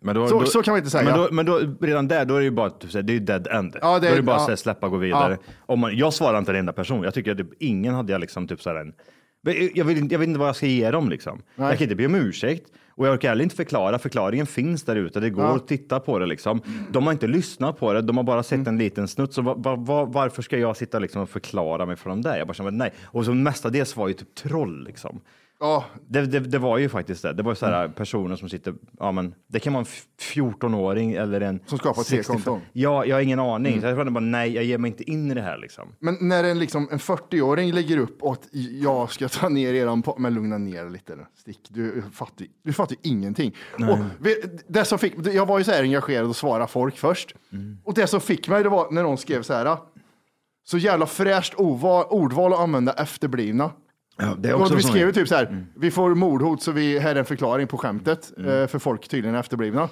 Men 0.00 0.14
då, 0.14 0.28
Så- 0.28 0.40
då, 0.40 0.46
så 0.46 0.62
kan 0.62 0.72
man 0.72 0.78
inte 0.78 0.90
säga. 0.90 1.04
Men, 1.04 1.18
då, 1.18 1.28
men 1.32 1.46
då, 1.46 1.60
redan 1.80 2.08
där, 2.08 2.24
då 2.24 2.34
är 2.34 2.38
det 2.38 2.44
ju 2.44 2.50
bara 2.50 2.70
här, 2.94 3.02
det 3.02 3.12
är 3.12 3.14
ju 3.14 3.20
dead 3.20 3.46
end. 3.46 3.76
Ja, 3.80 3.98
det 3.98 4.06
då 4.06 4.12
är 4.12 4.16
det 4.16 4.22
bara 4.22 4.36
ja. 4.36 4.52
att 4.52 4.58
släppa 4.58 4.86
och 4.86 4.92
gå 4.92 4.98
vidare. 4.98 5.38
Om 5.66 5.80
man, 5.80 5.96
jag 5.96 6.12
svarar 6.14 6.38
inte 6.38 6.52
en 6.52 6.56
enda 6.58 6.72
person. 6.72 7.02
Jag 7.02 7.14
tycker 7.14 7.30
att 7.32 7.38
typ, 7.38 7.50
ingen 7.62 7.94
hade 7.94 8.12
jag 8.12 8.20
liksom 8.20 8.48
typ 8.48 8.62
så 8.62 8.70
här 8.70 8.76
en... 8.76 8.92
Men 9.42 9.70
Jag 9.74 9.84
vet, 9.84 9.98
inte- 9.98 10.14
jag 10.14 10.18
vet 10.18 10.28
inte 10.28 10.38
vad 10.40 10.48
jag 10.48 10.56
ska 10.56 10.66
ge 10.66 10.90
dem 10.90 11.08
liksom. 11.10 11.42
Nej. 11.54 11.68
Jag 11.68 11.78
kan 11.78 11.82
inte 11.84 11.94
be 11.96 12.06
om 12.06 12.14
ursäkt 12.14 12.72
och 12.90 13.06
jag 13.06 13.12
orkar 13.14 13.28
heller 13.28 13.42
inte 13.44 13.56
förklara. 13.56 13.98
Förklaringen 13.98 14.46
finns 14.46 14.82
där 14.82 14.96
ute. 14.96 15.20
Det 15.20 15.30
går 15.30 15.44
Ja. 15.44 15.56
att 15.56 15.68
titta 15.68 16.00
på 16.00 16.18
det 16.18 16.26
liksom. 16.26 16.60
De 16.90 17.04
har 17.04 17.12
inte 17.12 17.26
lyssnat 17.26 17.78
på 17.78 17.92
det. 17.92 18.02
De 18.02 18.16
har 18.16 18.24
bara 18.24 18.42
sett 18.42 18.52
Mm. 18.58 18.66
en 18.68 18.78
liten 18.78 19.08
snutt. 19.08 19.32
Så 19.34 19.42
va, 19.42 19.54
va, 19.54 19.76
va, 19.76 20.04
varför 20.04 20.42
ska 20.42 20.58
jag 20.58 20.76
sitta 20.76 20.98
liksom 20.98 21.22
och 21.22 21.28
förklara 21.30 21.86
mig 21.86 21.96
för 21.96 22.10
dem 22.10 22.22
där? 22.22 22.38
Jag 22.38 22.46
bara 22.46 22.54
känner 22.54 22.70
nej. 22.70 22.92
Och 23.04 23.24
så 23.24 23.34
mestadels 23.34 23.96
var 23.96 24.08
ju 24.08 24.14
typ 24.14 24.34
troll 24.34 24.84
liksom. 24.84 25.20
Ja, 25.64 25.84
Det, 26.08 26.26
det, 26.26 26.40
det 26.40 26.58
var 26.58 26.78
ju 26.78 26.88
faktiskt 26.88 27.22
det. 27.22 27.32
Det 27.32 27.42
var 27.42 27.54
så 27.54 27.66
här 27.66 27.88
personer 27.88 28.36
som 28.36 28.48
sitter, 28.48 28.74
ja 28.98 29.12
men 29.12 29.34
det 29.48 29.60
kan 29.60 29.72
vara 29.72 29.80
en 29.80 29.86
f- 29.90 30.06
14-åring 30.34 31.12
eller 31.12 31.40
en... 31.40 31.60
Som 31.66 31.78
skapar 31.78 32.02
tre 32.02 32.16
65 32.16 32.34
konton. 32.36 32.60
Ja, 32.72 33.04
jag 33.04 33.16
har 33.16 33.20
ingen 33.20 33.38
aning. 33.38 33.80
Så 33.80 33.86
jag 33.86 33.96
kände 33.96 34.12
bara 34.12 34.20
nej, 34.20 34.54
jag 34.54 34.64
ger 34.64 34.78
mig 34.78 34.90
inte 34.90 35.10
in 35.10 35.30
i 35.30 35.34
det 35.34 35.42
här 35.42 35.58
liksom. 35.58 35.88
Men 35.98 36.16
när 36.20 36.44
en, 36.44 36.58
liksom, 36.58 36.88
en 36.92 36.98
40-åring 36.98 37.72
lägger 37.72 37.98
upp 37.98 38.22
att 38.22 38.48
jag 38.82 39.10
ska 39.12 39.28
ta 39.28 39.48
ner 39.48 39.74
eran 39.74 40.02
po- 40.02 40.18
Men 40.18 40.34
lugna 40.34 40.58
ner 40.58 40.90
lite. 40.90 41.18
Stick, 41.40 41.60
du 41.70 42.02
fattar, 42.12 42.46
du 42.64 42.72
fattar 42.72 42.96
ingenting. 43.02 43.54
Och 43.90 43.98
det 44.68 44.84
som 44.84 44.98
fick, 44.98 45.14
jag 45.26 45.46
var 45.46 45.58
ju 45.58 45.64
så 45.64 45.70
här 45.70 45.82
engagerad 45.82 46.26
och 46.28 46.36
svara 46.36 46.66
folk 46.66 46.96
först. 46.98 47.34
Mm. 47.52 47.78
Och 47.84 47.94
det 47.94 48.06
som 48.06 48.20
fick 48.20 48.48
mig 48.48 48.62
det 48.62 48.68
var 48.68 48.90
när 48.90 49.02
någon 49.02 49.18
skrev 49.18 49.42
så 49.42 49.52
här. 49.54 49.76
Så 50.64 50.78
jävla 50.78 51.06
fräscht 51.06 51.54
ordval 51.54 52.52
att 52.52 52.60
använda 52.60 52.92
efterblivna. 52.92 53.70
Ja, 54.18 54.34
det 54.38 54.48
är 54.48 54.54
Och 54.54 54.60
också 54.60 54.74
vi 54.74 54.82
sån- 54.82 54.90
skrev 54.90 55.06
ju 55.06 55.12
typ 55.12 55.28
så 55.28 55.34
här, 55.34 55.64
vi 55.76 55.90
får 55.90 56.14
mordhot 56.14 56.62
så 56.62 56.72
vi, 56.72 56.98
här 56.98 57.14
är 57.14 57.18
en 57.18 57.24
förklaring 57.24 57.66
på 57.66 57.78
skämtet, 57.78 58.32
eh, 58.38 58.44
för 58.44 58.78
folk 58.78 59.08
tydligen 59.08 59.34
är 59.36 59.40
efterblivna. 59.40 59.88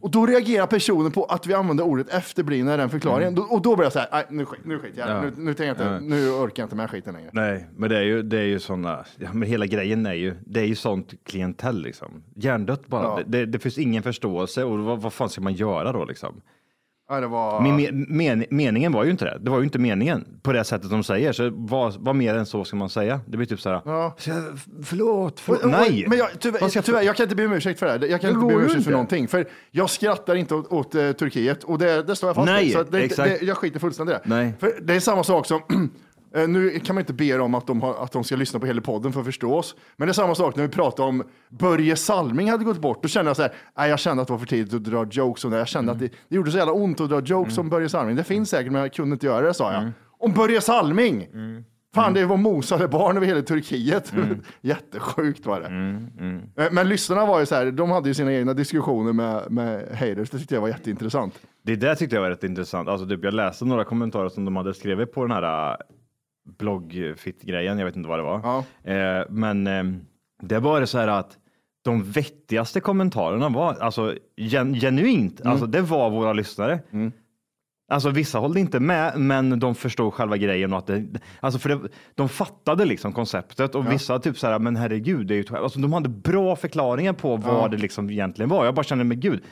Och 0.00 0.10
då 0.10 0.26
reagerar 0.26 0.66
personen 0.66 1.12
på 1.12 1.24
att 1.24 1.46
vi 1.46 1.54
använder 1.54 1.84
ordet 1.84 2.08
efterblivna 2.08 2.74
i 2.74 2.76
den 2.76 2.90
förklaringen. 2.90 3.34
Då- 3.34 3.42
Och 3.42 3.62
då 3.62 3.76
blir 3.76 3.84
jag 3.84 3.92
så 3.92 3.98
här, 3.98 4.24
nu, 4.30 4.44
skit, 4.44 4.60
nu 4.64 4.78
skiter 4.78 5.00
jag. 5.00 5.10
Ja. 5.10 5.20
nu, 5.22 5.32
nu, 5.36 5.54
tänker 5.54 5.64
jag 5.64 5.72
inte, 5.74 5.84
Ja. 5.84 6.00
nu 6.16 6.30
orkar 6.30 6.62
jag 6.62 6.66
inte 6.66 6.76
med 6.76 6.90
skiten 6.90 7.14
längre. 7.14 7.30
Nej, 7.32 7.68
men 7.76 7.90
det 7.90 7.98
är 7.98 8.02
ju, 8.02 8.22
det 8.22 8.38
är 8.38 8.44
ju 8.44 8.58
sådana, 8.58 9.04
ja, 9.18 9.28
men 9.32 9.48
hela 9.48 9.66
grejen 9.66 10.06
är 10.06 10.12
ju, 10.14 10.34
det 10.46 10.60
är 10.60 10.64
ju 10.64 10.74
sånt 10.74 11.14
klientell 11.24 11.82
liksom. 11.82 12.22
Hjärndött 12.34 12.86
bara. 12.86 13.02
Ja. 13.02 13.20
Det, 13.26 13.38
det, 13.38 13.46
det 13.46 13.58
finns 13.58 13.78
ingen 13.78 14.02
förståelse 14.02 14.64
och 14.64 14.78
vad, 14.78 15.00
vad 15.00 15.12
fan 15.12 15.28
ska 15.28 15.40
man 15.40 15.54
göra 15.54 15.92
då 15.92 16.04
liksom? 16.04 16.40
Ja, 17.20 17.28
var... 17.28 17.60
Men, 17.60 17.76
men, 17.76 18.06
men, 18.08 18.44
meningen 18.50 18.92
var 18.92 19.04
ju 19.04 19.10
inte 19.10 19.24
det. 19.24 19.38
Det 19.40 19.50
var 19.50 19.58
ju 19.58 19.64
inte 19.64 19.78
meningen 19.78 20.24
på 20.42 20.52
det 20.52 20.64
sättet 20.64 20.90
de 20.90 21.04
säger. 21.04 21.32
Så 21.32 21.50
vad, 21.54 21.94
vad 21.98 22.16
mer 22.16 22.34
än 22.34 22.46
så 22.46 22.64
ska 22.64 22.76
man 22.76 22.90
säga? 22.90 23.20
Det 23.26 23.36
blir 23.36 23.46
typ 23.46 23.60
så 23.60 23.70
här, 23.70 23.80
Ja. 23.84 24.14
"Så 24.18 24.30
jag- 24.30 24.42
förlåt, 24.84 25.40
förlåt. 25.40 25.64
Nej. 25.64 26.04
Men 26.08 26.18
jag, 26.18 26.28
tyvärr, 26.38 26.82
tyvärr, 26.82 27.02
jag 27.02 27.16
kan 27.16 27.24
inte 27.24 27.36
be 27.36 27.46
om 27.46 27.52
ursäkt 27.52 27.78
för 27.78 27.86
det 27.86 27.92
här. 27.92 27.98
Jag 28.10 28.20
kan 28.20 28.30
Det 28.30 28.34
inte 28.34 28.46
be 28.46 28.54
om 28.54 28.60
ursäkt 28.60 28.72
för 28.72 28.78
inte. 28.78 28.90
någonting. 28.90 29.28
För 29.28 29.48
jag 29.70 29.90
skrattar 29.90 30.34
inte 30.34 30.54
åt, 30.54 30.72
åt 30.72 30.94
eh, 30.94 31.12
Turkiet 31.12 31.64
och 31.64 31.78
det, 31.78 32.02
det 32.02 32.16
står 32.16 32.28
jag 32.28 32.34
fast 32.36 32.46
Nej, 32.46 32.64
vid. 32.64 32.72
Så 32.72 32.82
det, 32.82 32.98
exakt. 33.00 33.40
det, 33.40 33.46
jag 33.46 33.56
skiter 33.56 33.80
fullständigt 33.80 34.16
i 34.16 34.18
det. 34.28 34.34
Nej. 34.34 34.52
För 34.60 34.72
det 34.82 34.94
är 34.94 35.00
samma 35.00 35.24
sak 35.24 35.46
som, 35.46 35.60
eh, 36.34 36.48
nu 36.48 36.78
kan 36.80 36.94
man 36.94 37.00
inte 37.02 37.12
be 37.12 37.36
dem 37.36 37.54
att 37.54 37.66
de, 37.66 37.80
har, 37.82 37.94
att 38.04 38.12
de 38.12 38.24
ska 38.24 38.36
lyssna 38.36 38.60
på 38.60 38.66
hela 38.66 38.80
podden 38.80 39.12
för 39.12 39.20
att 39.20 39.26
förstå 39.26 39.54
oss. 39.54 39.74
Men 39.96 40.06
det 40.08 40.10
är 40.10 40.14
samma 40.14 40.34
sak 40.34 40.56
när 40.56 40.62
vi 40.62 40.68
pratar 40.68 41.04
om 41.04 41.22
Börje 41.50 41.96
Salming 41.96 42.50
hade 42.50 42.64
gått 42.64 42.80
bort. 42.80 43.02
Då 43.02 43.08
kände 43.08 43.28
jag 43.28 43.36
så 43.36 43.42
här, 43.42 43.52
nej, 43.78 43.90
jag 43.90 43.98
kände 43.98 44.20
att 44.22 44.28
det 44.28 44.32
var 44.32 44.38
för 44.38 44.46
tidigt 44.46 44.74
att 44.74 44.84
dra 44.84 45.06
jokes 45.10 45.44
om 45.44 45.50
det. 45.50 45.58
Jag 45.58 45.68
kände 45.68 45.92
Mm. 45.92 46.04
att 46.04 46.10
det, 46.12 46.16
det 46.28 46.36
gjorde 46.36 46.50
så 46.50 46.58
jävla 46.58 46.72
ont 46.72 47.00
att 47.00 47.08
dra 47.10 47.20
jokes 47.20 47.58
om 47.58 47.68
Börje 47.68 47.88
Salming. 47.88 48.16
Det 48.16 48.24
finns 48.24 48.50
säkert, 48.50 48.72
men 48.72 48.80
jag 48.80 48.92
kunde 48.92 49.12
inte 49.14 49.26
göra 49.26 49.46
det, 49.46 49.54
sa 49.54 49.70
Mm. 49.72 49.82
jag. 49.84 49.92
Om 50.28 50.32
Börje 50.32 50.60
Salming! 50.60 51.26
Fan, 51.94 52.14
det 52.14 52.26
var 52.26 52.36
mosade 52.36 52.88
barn 52.88 53.16
över 53.16 53.26
hela 53.26 53.42
Turkiet. 53.42 54.12
Jättesjukt 54.60 55.46
var 55.46 55.60
det. 55.60 55.66
Eh, 56.64 56.72
Men 56.72 56.88
lyssnarna 56.88 57.26
var 57.26 57.40
ju 57.40 57.46
så 57.46 57.54
här, 57.54 57.70
de 57.70 57.90
hade 57.90 58.08
ju 58.08 58.14
sina 58.14 58.32
egna 58.32 58.54
diskussioner 58.54 59.12
med, 59.12 59.50
med 59.50 59.88
haters. 59.98 60.30
Det 60.30 60.38
tyckte 60.38 60.54
jag 60.54 60.60
var 60.60 60.68
jätteintressant. 60.68 61.34
Det 61.64 61.76
där 61.76 61.94
tyckte 61.94 62.16
jag 62.16 62.22
var 62.22 62.30
rätt 62.30 62.44
intressant. 62.44 62.88
Alltså, 62.88 63.06
typ, 63.08 63.24
jag 63.24 63.34
läste 63.34 63.64
några 63.64 63.84
kommentarer 63.84 64.28
som 64.28 64.44
de 64.44 64.56
hade 64.56 64.74
skrivit 64.74 65.12
på 65.12 65.22
den 65.26 65.30
här 65.30 65.76
bloggfitt-grejen. 66.58 67.78
Jag 67.78 67.86
vet 67.86 67.96
inte 67.96 68.08
vad 68.08 68.18
det 68.18 68.22
var. 68.22 68.40
Eh, 68.84 69.24
men 69.28 69.66
eh, 69.66 69.84
det 70.42 70.58
var 70.58 70.80
det 70.80 70.86
så 70.86 70.98
här 70.98 71.08
att 71.08 71.38
de 71.84 72.02
vettigaste 72.02 72.80
kommentarerna 72.80 73.48
var 73.48 73.74
alltså 73.74 74.14
gen, 74.36 74.74
genuint. 74.74 75.40
Alltså, 75.44 75.66
det 75.66 75.80
var 75.80 76.10
våra 76.10 76.32
lyssnare. 76.32 76.80
Alltså 77.92 78.10
vissa 78.10 78.38
hållde 78.38 78.60
inte 78.60 78.80
med, 78.80 79.18
men 79.20 79.58
de 79.60 79.74
förstod 79.74 80.14
själva 80.14 80.36
grejen 80.36 80.72
och 80.72 80.78
att 80.78 80.86
det, 80.86 81.04
alltså 81.40 81.58
för 81.58 81.68
det, 81.68 81.80
de 82.14 82.28
fattade 82.28 82.84
liksom 82.84 83.12
konceptet 83.12 83.74
och 83.74 83.92
vissa 83.92 84.18
typ 84.18 84.38
så 84.38 84.46
här, 84.46 84.58
men 84.58 84.76
herregud, 84.76 85.26
det 85.26 85.34
är 85.34 85.36
ju, 85.36 85.56
alltså 85.56 85.78
de 85.80 85.92
hade 85.92 86.08
bra 86.08 86.56
förklaringar 86.56 87.12
på 87.12 87.36
vad 87.36 87.70
det 87.70 87.76
liksom 87.76 88.10
egentligen 88.10 88.48
var. 88.48 88.64
Jag 88.64 88.74
bara 88.74 88.82
kände, 88.84 89.04
men 89.04 89.20
gud. 89.20 89.42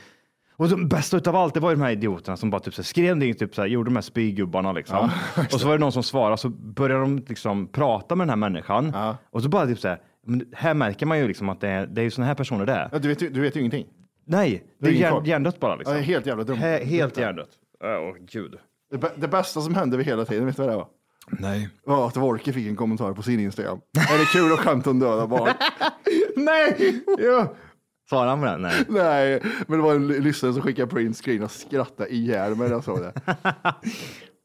Och 0.61 0.69
det 0.69 0.77
bästa 0.77 1.17
utav 1.17 1.37
allt, 1.37 1.55
det 1.55 1.61
var 1.61 1.71
ju 1.71 1.77
de 1.77 1.83
här 1.83 1.91
idioterna 1.91 2.37
som 2.37 2.51
bara 2.51 2.61
typ 2.61 2.75
så 2.75 2.83
här, 2.83 2.85
skrev 2.85 3.17
någonting, 3.17 3.35
typ 3.35 3.55
så 3.55 3.61
här, 3.63 3.69
gjorde 3.69 3.91
de 3.91 3.97
här 3.97 4.03
spygubbarna 4.03 4.73
liksom. 4.73 5.11
och 5.53 5.61
så 5.61 5.67
var 5.67 5.75
det 5.75 5.81
någon 5.81 5.93
som 5.93 6.03
svarade, 6.03 6.37
så 6.37 6.49
började 6.49 7.01
de 7.01 7.25
liksom 7.29 7.67
prata 7.67 8.17
med 8.17 8.27
den 8.27 8.29
här 8.29 8.51
människan 8.51 8.95
och 9.31 9.43
så 9.43 9.49
bara 9.49 9.67
typ 9.67 9.79
så 9.79 9.89
här, 9.89 10.01
men 10.27 10.47
här 10.53 10.75
märker 10.75 11.07
man 11.07 11.19
ju 11.19 11.29
liksom 11.29 11.49
att 11.49 11.61
det 11.61 11.69
är, 11.69 11.87
det 11.87 12.01
är 12.01 12.03
ju 12.03 12.11
såna 12.11 12.27
här 12.27 12.35
personer 12.35 12.67
det 12.67 12.73
är. 12.73 12.89
Ja, 12.93 12.99
du, 12.99 13.09
vet, 13.09 13.19
du 13.19 13.41
vet 13.41 13.57
ju 13.57 13.61
ingenting. 13.61 13.87
Nej, 14.27 14.65
det 14.79 15.03
är 15.03 15.11
koll. 15.11 15.27
hjärndött 15.27 15.61
bara 15.61 15.77
liksom. 15.77 15.97
Ja, 15.97 16.03
helt 16.03 16.27
jävla 16.27 16.45
dumt. 16.45 16.57
He, 16.57 16.85
helt 16.85 17.17
hjärndött. 17.17 17.51
Åh 17.85 18.17
gud. 18.21 18.55
Det, 18.91 19.13
det 19.17 19.29
bästa 19.29 19.61
som 19.61 19.75
hände 19.75 19.97
vid 19.97 20.07
hela 20.07 20.25
tiden, 20.25 20.47
vet 20.47 20.57
du 20.57 20.63
vad 20.63 20.73
det 20.73 20.77
var? 20.77 20.89
Nej. 21.31 21.69
var 21.85 22.07
att 22.07 22.17
Wolke 22.17 22.53
fick 22.53 22.67
en 22.67 22.77
kommentar 22.77 23.13
på 23.13 23.23
sin 23.23 23.41
Instagram. 23.41 23.81
är 24.13 24.19
det 24.19 24.25
kul 24.25 24.53
att 24.53 24.59
skämta 24.59 24.91
om 24.91 24.99
döda 24.99 25.27
barn? 25.27 25.53
Nej! 26.37 27.03
Ja. 27.19 27.55
Svarade 28.11 28.31
han 28.31 28.41
på 28.41 28.47
den? 28.47 28.63
Nej. 28.63 28.85
Nej, 28.89 29.43
men 29.67 29.79
det 29.79 29.85
var 29.85 29.95
en 29.95 30.07
ly- 30.09 30.21
lyssnare 30.21 30.53
som 30.53 30.63
skickade 30.63 30.89
print 30.89 31.17
screen 31.17 31.43
och 31.43 31.51
skrattade 31.51 32.15
ihjäl 32.15 32.55
mig 32.57 32.69
när 32.69 32.75
jag 32.75 32.85
såg 32.85 33.01
det. 33.01 33.13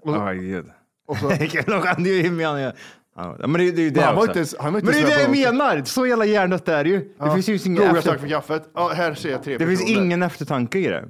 Åh 0.04 0.32
gud. 0.34 0.66
Och 1.08 1.18
så, 1.18 1.30
De 1.66 1.82
skämde 1.82 2.10
ju 2.22 2.32
med 2.32 2.48
honom. 2.48 2.72
Ja, 3.16 3.36
men 3.40 3.52
det, 3.54 3.72
det 3.72 3.82
är 3.82 3.84
ju 3.84 3.90
det 3.90 3.96
Men 3.96 4.04
han 4.04 4.16
var 4.16 4.22
också. 4.22 4.30
inte 4.32 4.40
ens- 4.40 4.56
han 4.60 4.74
var 4.74 4.80
inte 4.80 4.92
Men 4.92 5.02
det 5.02 5.08
är 5.14 5.20
ens 5.20 5.32
det 5.34 5.40
jag 5.40 5.54
menar. 5.56 5.84
Så 5.86 6.06
jävla 6.08 6.26
hjärndött 6.26 6.68
är 6.70 6.84
det 6.84 6.90
ju. 6.90 7.14
Det 7.20 7.32
finns 7.44 7.50
ju 7.50 7.70
ingen, 7.72 7.76
Googla 7.82 7.94
tack 8.02 8.06
efter... 8.06 8.18
för 8.18 8.28
kaffet. 8.28 8.70
Ja, 8.74 8.92
här 8.96 9.14
ser 9.14 9.30
jag 9.32 9.44
tre 9.44 9.58
det 9.58 9.68
finns 9.68 9.82
personer. 9.82 10.02
ingen 10.02 10.24
eftertanke 10.24 10.80
i 10.80 10.88
det. 10.88 11.06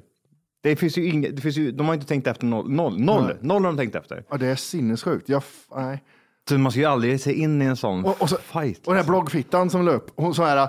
Det 0.63 0.75
finns 0.75 0.97
ju 0.97 1.05
inget, 1.09 1.35
det 1.35 1.41
finns 1.41 1.57
ju, 1.57 1.71
de 1.71 1.87
har 1.87 1.93
inte 1.93 2.05
tänkt 2.07 2.27
efter 2.27 2.45
noll. 2.45 2.69
Noll, 2.71 2.99
noll, 2.99 3.23
Nej. 3.25 3.35
noll 3.41 3.63
har 3.65 3.71
de 3.71 3.77
tänkt 3.77 3.95
efter. 3.95 4.23
Ja, 4.29 4.37
det 4.37 4.47
är 4.47 4.55
sinnessjukt. 4.55 5.29
Jag, 5.29 5.43
nej. 5.75 6.03
Så 6.49 6.57
man 6.57 6.71
ska 6.71 6.79
ju 6.81 6.85
aldrig 6.87 7.21
se 7.21 7.33
in 7.33 7.61
i 7.61 7.65
en 7.65 7.77
sån 7.77 8.05
Och, 8.05 8.21
och, 8.21 8.29
så, 8.29 8.37
fight. 8.37 8.87
och 8.87 8.93
den 8.93 9.03
här 9.03 9.09
bloggfittan 9.09 9.69
som 9.69 9.87
upp, 9.87 10.11
hon 10.15 10.35
sa 10.35 10.45
här, 10.45 10.67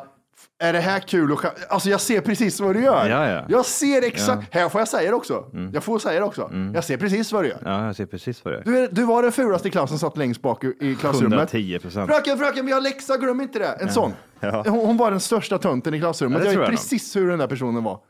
är 0.58 0.72
det 0.72 0.80
här 0.80 1.00
kul 1.00 1.36
skämta? 1.36 1.60
Alltså 1.68 1.88
jag 1.90 2.00
ser 2.00 2.20
precis 2.20 2.60
vad 2.60 2.74
du 2.74 2.82
gör. 2.82 3.08
Ja, 3.08 3.28
ja. 3.28 3.44
Jag 3.48 3.66
ser 3.66 4.02
exakt, 4.02 4.54
här 4.54 4.68
får 4.68 4.80
jag 4.80 4.88
säga 4.88 5.10
det 5.10 5.16
också. 5.16 5.50
Jag 5.72 5.84
får 5.84 5.98
säga 5.98 6.20
det 6.20 6.26
också. 6.26 6.50
Jag 6.74 6.84
ser 6.84 6.96
precis 6.96 7.32
vad 7.32 7.44
du 7.44 7.48
gör. 7.48 7.62
Ja, 7.64 7.86
jag 7.86 7.96
ser 7.96 8.06
precis 8.06 8.44
vad 8.44 8.54
det 8.54 8.58
är. 8.58 8.64
Du, 8.64 8.78
är, 8.78 8.88
du 8.92 9.04
var 9.04 9.22
den 9.22 9.32
fulaste 9.32 9.68
i 9.68 9.70
klassen 9.70 9.98
som 9.98 10.10
satt 10.10 10.16
längst 10.18 10.42
bak 10.42 10.64
i 10.64 10.94
klassrummet. 10.94 11.32
110 11.54 11.78
procent. 11.78 12.10
Fröken, 12.10 12.38
fröken, 12.38 12.66
vi 12.66 12.72
har 12.72 12.80
läxa, 12.80 13.16
glöm 13.16 13.40
inte 13.40 13.58
det. 13.58 13.68
En 13.80 13.92
sån. 13.92 14.12
Ja. 14.40 14.64
Hon, 14.66 14.86
hon 14.86 14.96
var 14.96 15.10
den 15.10 15.20
största 15.20 15.58
tönten 15.58 15.94
i 15.94 16.00
klassrummet. 16.00 16.44
Ja, 16.44 16.52
jag 16.52 16.60
vet 16.60 16.70
precis 16.70 17.16
hur 17.16 17.28
den 17.28 17.38
där 17.38 17.46
personen 17.46 17.84
var. 17.84 17.94
Och 17.94 18.00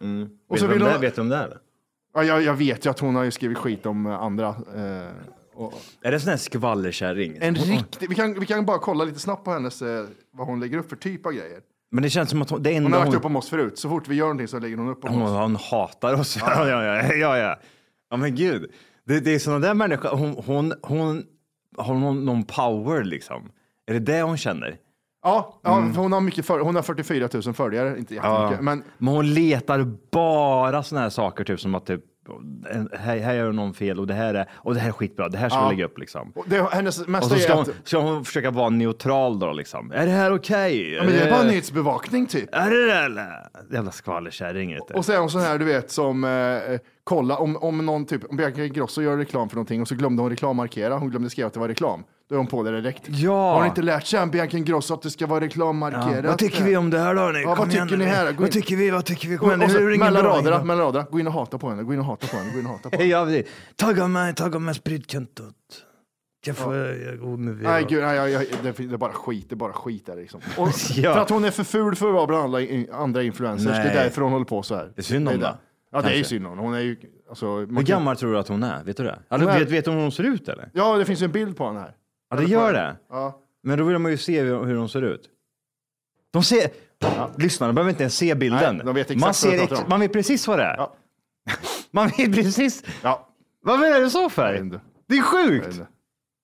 Vet, 0.51 0.61
så 0.61 0.67
du 0.67 0.73
vill 0.73 0.83
hon, 0.83 1.01
vet 1.01 1.15
du 1.15 1.21
om 1.21 1.29
det 1.29 1.37
är? 1.37 1.59
ja, 2.15 2.25
jag, 2.25 2.43
jag 2.43 2.55
vet 2.55 2.87
ju 2.87 2.91
att 2.91 2.99
hon 2.99 3.15
har 3.15 3.25
ju 3.25 3.31
skrivit 3.31 3.59
skit 3.59 3.87
om 3.87 4.07
eh, 4.07 4.23
andra. 4.23 4.49
Eh, 4.49 5.11
och, 5.55 5.73
Är 6.03 6.11
det 6.11 6.21
sån 6.21 6.31
här 6.31 6.37
skvallerkärring? 6.37 7.39
en 7.41 7.55
riktig, 7.55 8.09
vi, 8.09 8.15
kan, 8.15 8.41
vi 8.41 8.47
kan 8.47 8.67
bara 8.67 8.79
kolla 8.79 9.05
lite 9.05 9.19
snabbt 9.19 9.45
på 9.45 9.51
hennes, 9.51 9.83
eh, 9.83 10.05
vad 10.31 10.47
hon 10.47 10.61
lägger 10.61 10.79
upp 10.79 10.89
för 10.89 10.97
typ 10.97 11.27
av 11.27 11.33
grejer. 11.33 11.61
Men 11.97 12.03
det 12.03 12.11
känns 12.11 12.31
som 12.31 12.43
att 12.43 12.51
hon, 12.51 12.63
det 12.63 12.71
Hon 12.71 12.85
enda 12.85 12.99
har 12.99 13.05
lagt 13.05 13.15
hon, 13.15 13.17
upp 13.17 13.25
om 13.25 13.37
oss 13.37 13.49
förut. 13.49 13.79
Så 13.79 13.89
fort 13.89 14.09
vi 14.09 14.15
gör 14.15 14.25
någonting 14.25 14.49
så 14.49 14.59
lägger 14.59 14.77
hon 14.77 14.89
upp 14.89 15.05
om 15.05 15.13
hon, 15.13 15.23
oss. 15.23 15.31
hon 15.31 15.57
hatar 15.57 16.15
oss. 16.15 16.37
Ja, 16.41 16.69
ja, 16.69 16.85
ja. 16.85 17.15
ja, 17.15 17.39
ja. 17.39 17.59
ja 18.11 18.17
men 18.17 18.35
gud. 18.35 18.71
Det, 19.05 19.21
det 19.21 19.35
är 19.35 19.39
såna 19.39 19.59
där 19.59 19.75
människor. 19.75 20.09
Hon, 20.09 20.43
hon, 20.47 20.73
hon 20.83 21.25
har 21.77 21.95
någon, 21.95 22.25
någon 22.25 22.45
power 22.45 23.05
liksom. 23.05 23.51
Är 23.87 23.95
det 23.95 24.01
det 24.01 24.23
hon 24.23 24.37
känner? 24.37 24.77
Ja, 25.27 25.61
ja 25.63 25.91
för 25.95 26.03
hon, 26.03 26.13
har 26.13 26.21
mycket 26.21 26.47
för, 26.47 26.61
hon 26.61 26.75
har 26.75 26.83
44 26.83 27.29
000 27.45 27.55
följare. 27.55 27.99
Inte 27.99 28.15
jättemycket. 28.15 28.61
Men 28.65 28.83
Men 28.99 29.15
hon 29.15 29.35
letar 29.35 29.87
bara 30.13 30.83
såna 30.83 31.01
här 31.01 31.11
saker, 31.11 31.45
typ 31.45 31.61
som 31.61 31.75
att 31.75 31.87
typ, 31.87 32.01
här, 32.99 33.19
här 33.19 33.35
gör 33.35 33.53
någon 33.53 33.75
fel 33.75 34.01
och 34.01 34.07
det 34.07 34.15
här 34.15 34.35
är, 34.35 34.49
och 34.55 34.75
det 34.75 34.81
här 34.81 34.89
är 34.89 34.93
skitbra, 34.93 35.29
det 35.29 35.39
här 35.39 35.49
ska 35.49 35.59
Ja. 35.59 35.69
vi 35.69 35.75
lägga 35.75 35.85
upp 35.85 35.99
liksom. 35.99 36.33
och 36.35 36.45
det, 36.49 36.69
hennes 36.73 37.01
Och 37.01 37.09
mesta 37.09 37.29
så 37.29 37.35
är 37.35 37.39
ska 37.39 37.53
hon, 37.55 37.63
att, 37.63 37.71
ska 37.85 37.99
hon 37.99 38.25
försöka 38.25 38.51
vara 38.51 38.69
neutral 38.69 39.39
då 39.39 39.53
liksom. 39.53 39.93
Är 39.93 40.07
det 40.07 40.13
här 40.13 40.35
okej? 40.35 40.93
ja, 40.95 41.03
men 41.05 41.13
det 41.13 41.21
är 41.21 41.31
bara 41.31 41.43
nyhetsbevakning 41.43 42.27
typ. 42.27 42.49
Är 42.55 42.71
det 42.71 42.87
det 42.87 42.99
eller? 42.99 43.49
Jävla 43.73 43.91
skvallerkärring 43.91 44.71
du. 44.89 44.95
Och 44.95 45.05
så 45.05 45.13
är 45.13 45.19
hon 45.19 45.31
sån 45.31 45.41
här, 45.41 45.59
du 45.59 45.65
vet, 45.65 45.91
som 45.91 46.25
eh, 46.25 46.79
kolla 47.05 47.37
om, 47.37 47.57
om 47.57 47.87
någon 47.87 48.07
typ, 48.07 48.31
om 48.31 48.37
Bianca 48.37 48.65
Ingrosso 48.65 49.03
gör 49.03 49.17
reklam 49.17 49.49
för 49.49 49.57
någonting 49.57 49.83
och 49.83 49.89
så 49.89 49.95
glömde 49.95 50.23
hon 50.23 50.31
reklammarkera, 50.31 50.99
hon 50.99 51.11
glömde 51.11 51.31
skriva 51.31 51.47
att 51.47 51.55
det 51.55 51.61
var 51.61 51.69
reklam. 51.69 52.05
Då 52.29 52.35
är 52.35 52.37
hon 52.39 52.47
på 52.47 52.63
det 52.63 52.71
direkt. 52.81 53.03
Ja. 53.09 53.33
Har 53.53 53.57
hon 53.59 53.67
inte 53.67 53.83
lärt 53.83 54.07
sig 54.07 54.21
än, 54.21 54.31
Bianca 54.31 54.57
Ingrosso, 54.57 54.95
att 54.95 55.03
det 55.03 55.11
ska 55.11 55.27
vara 55.27 55.41
reklammarkerat? 55.41 56.25
Vad 56.25 56.39
tycker 56.39 56.65
vi 56.65 56.77
om 56.77 56.91
det 56.91 56.99
här 56.99 57.15
då? 57.15 57.21
hörni? 57.21 57.43
Ja, 57.43 57.55
vad 57.55 57.71
tycker 57.71 57.97
ni 57.97 58.05
här? 58.05 58.33
Vad 58.39 58.51
tycker 58.51 58.77
vi? 58.77 58.91
Vad 58.91 59.05
tycker 59.05 59.29
vi? 59.29 59.37
Kom 59.37 59.49
igen, 59.63 59.71
ringer 59.71 59.99
mellan 60.05 60.23
raderna, 60.25 60.65
mellan 60.65 60.85
raderna, 60.87 61.07
gå 61.11 61.21
in 61.21 61.27
och 61.27 61.33
hata 61.33 61.59
på 61.59 61.69
henne, 61.71 61.83
gå 61.83 61.93
in 61.95 61.99
och 61.99 62.05
hata 62.05 62.27
på 62.27 62.37
henne, 62.37 62.51
gå 62.53 62.59
in 62.59 62.67
och 62.67 62.73
hata 62.73 62.91
på 62.91 62.97
henne. 62.97 63.09
Ja. 63.37 63.43
Tagga 63.77 64.09
mig, 64.09 64.35
tagga 64.35 64.59
mig 64.59 64.75
spritkontot. 64.75 65.55
Jag 66.47 66.57
får, 66.57 66.77
jag 66.77 67.19
går 67.19 67.37
med 67.37 67.57
Nej, 67.63 67.87
gud, 67.89 68.03
nej, 68.03 68.17
jag, 68.17 68.31
jag, 68.31 68.43
det, 68.63 68.73
det 68.89 68.95
är 68.95 68.99
bara 68.99 69.13
skit, 69.13 69.47
det 69.49 69.55
är 69.55 69.57
bara 69.57 69.73
skit 69.73 70.07
där 70.07 70.17
liksom. 70.17 70.41
Och, 70.57 70.69
Ja. 70.95 71.15
För 71.15 71.21
att 71.21 71.31
hon 71.31 71.45
är 71.45 71.51
för 71.51 71.65
ful 71.65 71.95
för 71.97 72.09
att 72.09 72.15
vara 72.15 72.27
bland 72.27 72.43
alla 72.45 72.61
in, 72.61 72.89
andra 72.93 73.23
influencers, 73.23 73.67
det 73.67 73.79
Nej. 73.79 73.89
är 73.89 73.95
därför 73.95 74.23
hon 74.23 74.33
håller 74.33 74.45
på 74.45 74.63
så 74.63 74.75
här. 74.75 74.93
Det 74.95 75.01
är 75.01 75.03
synd 75.03 75.29
om 75.29 75.35
det. 75.35 75.41
det, 75.41 75.57
Ja, 75.93 76.03
det 76.03 76.19
är 76.19 76.23
synd 76.23 76.47
om. 76.47 76.59
Hon 76.59 76.75
är 76.75 76.81
ju, 76.81 76.97
alltså, 77.29 77.57
Hur 77.59 77.67
kan- 77.67 77.85
gammal 77.85 78.17
tror 78.17 78.33
du 78.33 78.39
att 78.39 78.49
hon 78.49 78.63
är? 78.63 78.85
Vet 78.85 78.97
du 78.97 79.03
det? 79.05 79.19
Alltså, 79.29 79.49
Hon 79.49 79.57
är- 79.57 79.61
vet, 79.61 79.71
vet 79.71 79.85
du 79.85 79.91
hur 79.91 79.99
hon 80.01 80.13
ser 80.13 80.25
ut 80.25 80.49
eller? 80.49 80.71
Ja, 80.73 80.97
det 80.97 81.05
finns 81.05 81.23
en 81.23 81.33
bild 81.33 81.57
på 81.57 81.67
henne 81.67 81.81
här. 81.81 81.93
Ja, 82.31 82.37
det 82.37 82.45
gör 82.45 82.73
det. 82.73 82.97
Ja. 83.11 83.41
Men 83.63 83.79
då 83.79 83.85
vill 83.85 83.99
man 83.99 84.11
ju 84.11 84.19
se 84.19 84.41
hur, 84.43 84.65
hur 84.65 84.77
hon 84.77 84.89
ser 84.89 85.03
ut. 85.03 85.31
De 86.33 86.43
ser... 86.43 86.71
Ja. 86.99 87.31
Lyssnarna 87.37 87.73
behöver 87.73 87.91
inte 87.91 88.03
ens 88.03 88.17
se 88.17 88.35
bilden. 88.35 88.77
Nej, 88.77 88.87
de 88.87 88.95
vet 88.95 89.11
exakt 89.11 89.21
man, 89.21 89.35
ser 89.35 89.63
ex... 89.63 89.89
man 89.89 90.01
vet 90.01 90.13
precis 90.13 90.49
vad 90.49 90.59
det 90.59 90.65
är. 90.65 90.77
Ja. 90.77 90.97
Man 91.91 92.09
vet 92.09 92.35
precis. 92.35 92.85
Ja. 93.03 93.29
Vad 93.63 93.83
är 93.83 94.01
det 94.01 94.11
så 94.11 94.31
för? 94.31 94.81
Det 95.07 95.17
är 95.17 95.23
sjukt. 95.23 95.67
inte. 95.67 95.87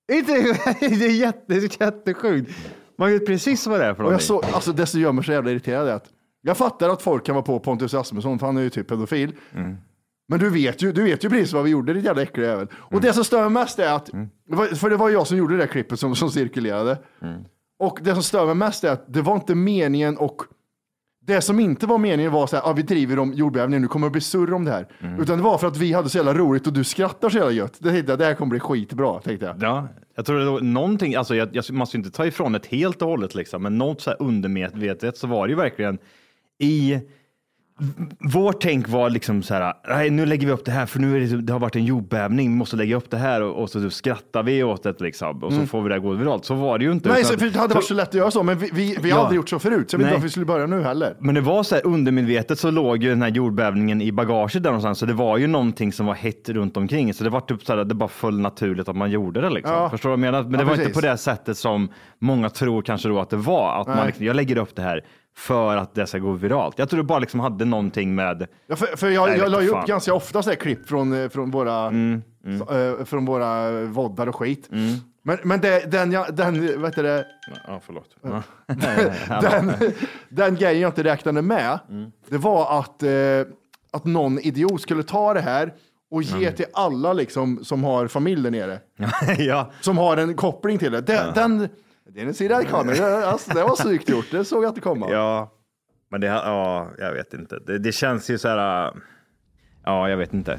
Det 0.89 1.07
är 1.07 1.11
jätte, 1.11 1.55
jättesjukt. 1.55 2.51
Man 2.99 3.13
vet 3.13 3.27
precis 3.27 3.67
vad 3.67 3.81
det 3.81 3.87
är 3.87 3.95
för 3.95 4.03
någonting. 4.03 4.27
så, 4.27 4.41
alltså 4.41 4.73
det 4.73 4.87
som 4.87 5.01
gör 5.01 5.13
mig 5.13 5.25
så 5.25 5.33
jävla 5.33 5.51
irriterad 5.51 5.89
är 5.89 5.93
att 5.93 6.09
jag 6.41 6.57
fattar 6.57 6.89
att 6.89 7.03
folk 7.03 7.27
kan 7.27 7.35
vara 7.35 7.45
på 7.45 7.61
Pontus 7.61 7.95
Rasmusson, 7.95 8.39
för 8.39 8.47
han 8.47 8.57
är 8.57 8.63
ju 8.63 8.71
typ 8.71 8.89
pedofil. 8.89 9.33
Mm. 9.55 9.77
Men 10.29 10.39
du 10.41 10.51
vet 10.51 10.83
ju, 10.83 10.93
du 10.93 11.03
vet 11.03 11.25
ju 11.25 11.29
precis 11.31 11.53
vad 11.53 11.65
vi 11.65 11.71
gjorde, 11.71 11.93
ditt 11.93 12.05
jävla 12.05 12.23
äckliga 12.23 12.47
jävel. 12.49 12.67
Och 12.75 12.93
Mm. 12.93 13.03
det 13.03 13.13
som 13.13 13.25
stör 13.25 13.41
mig 13.41 13.51
mest 13.63 13.79
är 13.79 13.93
att, 13.93 14.11
var- 14.49 14.67
för 14.67 14.91
det 14.91 14.97
var 14.97 15.11
jag 15.11 15.27
som 15.27 15.37
gjorde 15.37 15.55
det 15.55 15.61
där 15.63 15.67
klippet 15.67 16.01
som, 16.01 16.17
som 16.17 16.31
cirkulerade. 16.31 16.99
Mm. 17.23 17.43
Och 17.79 17.99
det 18.03 18.15
som 18.15 18.23
stör 18.23 18.47
mig 18.47 18.55
mest 18.55 18.85
är 18.85 18.93
att 18.93 19.05
det 19.15 19.23
var 19.23 19.35
inte 19.35 19.55
meningen 19.55 20.17
och 20.17 20.43
det 21.27 21.41
som 21.41 21.61
inte 21.61 21.87
var 21.87 21.99
meningen 21.99 22.33
var 22.33 22.47
så 22.47 22.57
här, 22.57 22.63
ah, 22.71 22.73
vi 22.73 22.83
driver 22.83 23.19
om 23.19 23.33
jordbävningen, 23.33 23.83
nu 23.83 23.89
kommer 23.89 24.07
det 24.07 24.11
bli 24.11 24.21
surr 24.21 24.53
om 24.55 24.65
det 24.65 24.71
här. 24.71 24.89
Mm. 25.01 25.21
Utan 25.21 25.37
det 25.39 25.45
var 25.45 25.59
för 25.59 25.67
att 25.67 25.77
vi 25.77 25.93
hade 25.93 26.09
så 26.09 26.17
jävla 26.19 26.35
roligt 26.35 26.67
och 26.67 26.73
du 26.73 26.85
skrattar 26.85 27.29
så 27.29 27.39
jävla 27.39 27.53
gött. 27.53 27.77
Det 27.79 27.91
tänkte 27.91 28.13
jag, 28.13 28.19
det 28.19 28.25
här 28.25 28.35
kommer 28.35 28.51
bli 28.51 28.61
skitbra, 28.61 29.21
tänkte 29.21 29.47
jag. 29.47 29.57
Ja, 29.61 29.89
jag 30.17 30.27
tror 30.27 30.39
det 30.39 30.45
var 30.51 30.61
någonting, 30.61 31.15
alltså 31.15 31.35
jag, 31.35 31.49
jag 31.53 31.71
måste 31.71 31.97
inte 31.97 32.11
ta 32.11 32.27
ifrån 32.27 32.53
det 32.53 32.67
helt 32.67 33.03
och 33.03 33.09
hållet 33.09 33.35
liksom, 33.35 33.63
men 33.63 33.79
något 33.79 34.01
så 34.01 34.11
här 34.11 34.23
undermedvetet 34.23 35.17
så 35.17 35.27
var 35.27 35.47
det 35.47 35.51
ju 35.51 35.57
verkligen 35.57 35.99
i 36.59 36.99
vårt 38.35 38.61
tänk 38.61 38.89
var 38.89 39.11
liksom 39.11 39.43
så 39.43 39.55
här, 39.55 39.75
nej 39.89 40.11
nu 40.11 40.27
lägger 40.27 40.47
vi 40.47 40.53
upp 40.53 40.65
det 40.65 40.71
här 40.73 40.87
för 40.87 40.99
nu 40.99 41.27
det, 41.27 41.37
det 41.43 41.53
har 41.53 41.61
varit 41.61 41.77
en 41.77 41.85
jordbävning, 41.85 42.51
vi 42.51 42.57
måste 42.57 42.77
lägga 42.77 42.97
upp 42.97 43.11
det 43.11 43.17
här 43.17 43.43
och, 43.43 43.63
och 43.63 43.71
så 43.71 43.91
skrattar 43.91 44.43
vi 44.43 44.63
åt 44.63 44.83
det 44.83 45.01
liksom 45.01 45.45
och 45.45 45.53
så 45.53 45.67
får 45.67 45.83
vi 45.83 45.89
det 45.89 45.99
gå 45.99 46.11
viralt. 46.13 46.45
Så 46.45 46.55
var 46.55 46.79
det 46.79 46.85
ju 46.85 46.93
inte. 46.93 47.09
Nej, 47.09 47.21
utan- 47.21 47.39
så, 47.39 47.45
det 47.45 47.59
hade 47.59 47.75
varit 47.75 47.85
så 47.85 47.95
lätt 47.95 48.09
att 48.09 48.15
göra 48.15 48.31
så, 48.31 48.43
men 48.43 48.59
vi, 48.59 48.71
vi, 48.73 48.97
vi 49.01 49.11
har 49.11 49.19
Ja. 49.19 49.23
aldrig 49.25 49.37
gjort 49.37 49.49
så 49.49 49.59
förut, 49.59 49.91
så 49.91 49.95
jag 49.95 49.99
vet 49.99 50.05
inte 50.07 50.13
varför 50.15 50.23
vi 50.27 50.31
skulle 50.31 50.47
börja 50.47 50.67
nu 50.67 50.83
heller. 50.83 51.15
Men 51.19 51.35
det 51.35 51.41
var 51.41 51.63
så 51.63 51.75
här 51.75 51.87
undermedvetet 51.87 52.59
så 52.59 52.71
låg 52.71 53.03
ju 53.03 53.09
den 53.09 53.23
här 53.23 53.29
jordbävningen 53.31 54.03
i 54.03 54.13
bagaget 54.13 54.63
där 54.63 54.71
någonstans. 54.71 54.99
Så 54.99 55.07
det 55.07 55.13
var 55.15 55.37
ju 55.39 55.47
någonting 55.47 55.93
som 55.93 56.07
var 56.07 56.15
hett 56.15 56.49
runt 56.49 56.77
omkring. 56.77 57.15
Så 57.15 57.25
det 57.25 57.31
var 57.31 57.41
typ 57.41 57.65
så 57.65 57.77
här, 57.77 57.85
det 57.85 57.95
bara 57.95 58.09
föll 58.09 58.41
naturligt 58.41 58.89
att 58.89 58.97
man 58.97 59.11
gjorde 59.11 59.41
det 59.41 59.51
liksom. 59.51 59.75
Ja. 59.75 59.91
Förstår 59.91 60.09
du 60.11 60.17
vad 60.17 60.27
jag 60.27 60.33
menar? 60.33 60.43
Men 60.43 60.53
det 60.53 60.59
Ja, 60.59 60.65
var 60.65 60.73
inte 60.73 60.85
precis. 60.85 60.95
på 61.03 61.07
det 61.07 61.17
sättet 61.17 61.57
som 61.59 61.89
många 62.19 62.51
tror 62.51 62.83
kanske 62.83 63.09
då 63.09 63.21
att 63.21 63.31
det 63.31 63.37
var. 63.37 63.81
Att 63.81 63.87
man 63.87 63.97
Nej. 63.97 64.07
liksom, 64.07 64.27
jag 64.27 64.37
lägger 64.37 64.57
upp 64.59 64.77
det 64.77 64.83
här 64.83 65.01
för 65.37 65.77
att 65.77 65.95
det 65.95 66.07
ska 66.07 66.19
gå 66.19 66.33
viralt. 66.33 66.79
Jag 66.79 66.89
tror 66.91 66.99
det 66.99 67.05
bara 67.05 67.19
liksom 67.19 67.41
hade 67.41 67.65
någonting 67.65 68.15
med 68.15 68.47
Ja, 68.67 68.77
för, 68.77 68.97
för 68.97 69.09
jag, 69.11 69.29
Nej, 69.29 69.39
jag 69.39 69.51
la 69.51 69.61
ju 69.61 69.65
du 69.67 69.71
upp. 69.71 69.77
Mm, 69.77 69.87
ganska 69.87 70.15
ofta 70.15 70.43
så 70.43 70.51
här 70.51 70.57
klipp 70.57 70.89
från, 70.89 71.13
eh, 71.23 71.29
från 71.29 71.51
våra, 71.51 71.93
så, 72.59 72.75
eh, 72.75 73.05
från 73.05 73.25
våra 73.25 73.71
voddar 73.85 74.27
och 74.27 74.37
skit. 74.37 74.69
Men, 75.25 75.39
men 75.45 75.61
det, 75.61 75.91
den, 75.91 76.13
jag, 76.13 76.35
den, 76.37 76.83
vet 76.83 76.95
du 76.97 77.03
det, 77.03 77.27
Ja, 77.67 77.81
förlåt. 77.87 78.09
den, 79.43 79.73
den 80.29 80.55
grejen 80.57 80.81
jag 80.81 80.89
inte 80.89 81.05
räknade 81.05 81.43
med, 81.43 81.79
Mm. 81.89 82.11
det 82.29 82.39
var 82.39 82.79
att, 82.79 83.03
eh, 83.03 83.11
att 83.93 84.05
någon 84.05 84.39
idiot 84.39 84.81
skulle 84.83 85.03
ta 85.03 85.35
det 85.35 85.41
här 85.41 85.75
och 86.11 86.23
ge 86.23 86.37
Mm. 86.43 86.55
till 86.55 86.67
alla 86.75 87.13
liksom, 87.13 87.65
som 87.65 87.85
har 87.85 88.09
familj 88.09 88.43
där 88.43 88.51
nere. 88.51 88.81
ja. 89.39 89.71
Som 89.81 89.99
har 89.99 90.17
en 90.17 90.35
koppling 90.35 90.79
till 90.79 90.93
det. 90.93 91.01
Den, 91.01 91.35
den, 91.35 91.69
det 92.15 92.21
är 92.21 92.27
en 92.27 92.35
sida 92.35 92.65
kameran. 92.65 93.23
Alltså, 93.23 93.55
det 93.55 93.63
var 93.63 93.77
snyggt 93.77 94.09
gjort, 94.09 94.31
det 94.31 94.45
såg 94.45 94.65
jag 94.65 94.71
inte 94.71 94.81
komma. 94.81 95.11
ja, 95.11 95.53
men 96.11 96.21
det, 96.21 96.27
ja, 96.27 96.91
jag 96.99 97.13
vet 97.13 97.35
inte. 97.35 97.59
Det, 97.59 97.79
det 97.79 97.93
känns 97.93 98.31
ju 98.31 98.39
så 98.39 98.49
här, 98.49 98.87
äh, 98.87 98.95
ja, 99.85 100.09
jag 100.09 100.17
vet 100.17 100.35
inte. 100.35 100.59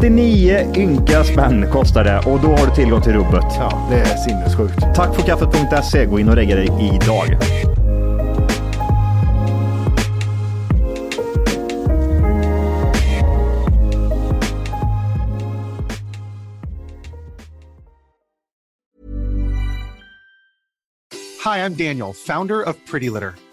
39 0.00 0.72
ynka 0.76 1.24
spänn 1.24 1.70
kostar 1.70 2.04
det 2.04 2.18
och 2.18 2.40
då 2.40 2.48
har 2.48 2.66
du 2.66 2.74
tillgång 2.74 3.02
till 3.02 3.12
rubbet. 3.12 3.44
Ja, 3.58 3.88
det 3.90 3.96
är 3.96 4.16
sinnessjukt. 4.16 4.94
Tack 4.94 5.14
för 5.14 5.22
kaffet.se. 5.22 6.06
Gå 6.06 6.20
in 6.20 6.28
och 6.28 6.36
lägg 6.36 6.48
dig 6.48 6.68
idag. 6.94 7.38
Hi, 21.44 21.58
I'm 21.58 21.74
Daniel, 21.74 22.12
founder 22.12 22.62
of 22.62 22.76
Pretty 22.90 23.10
Litter. 23.10 23.34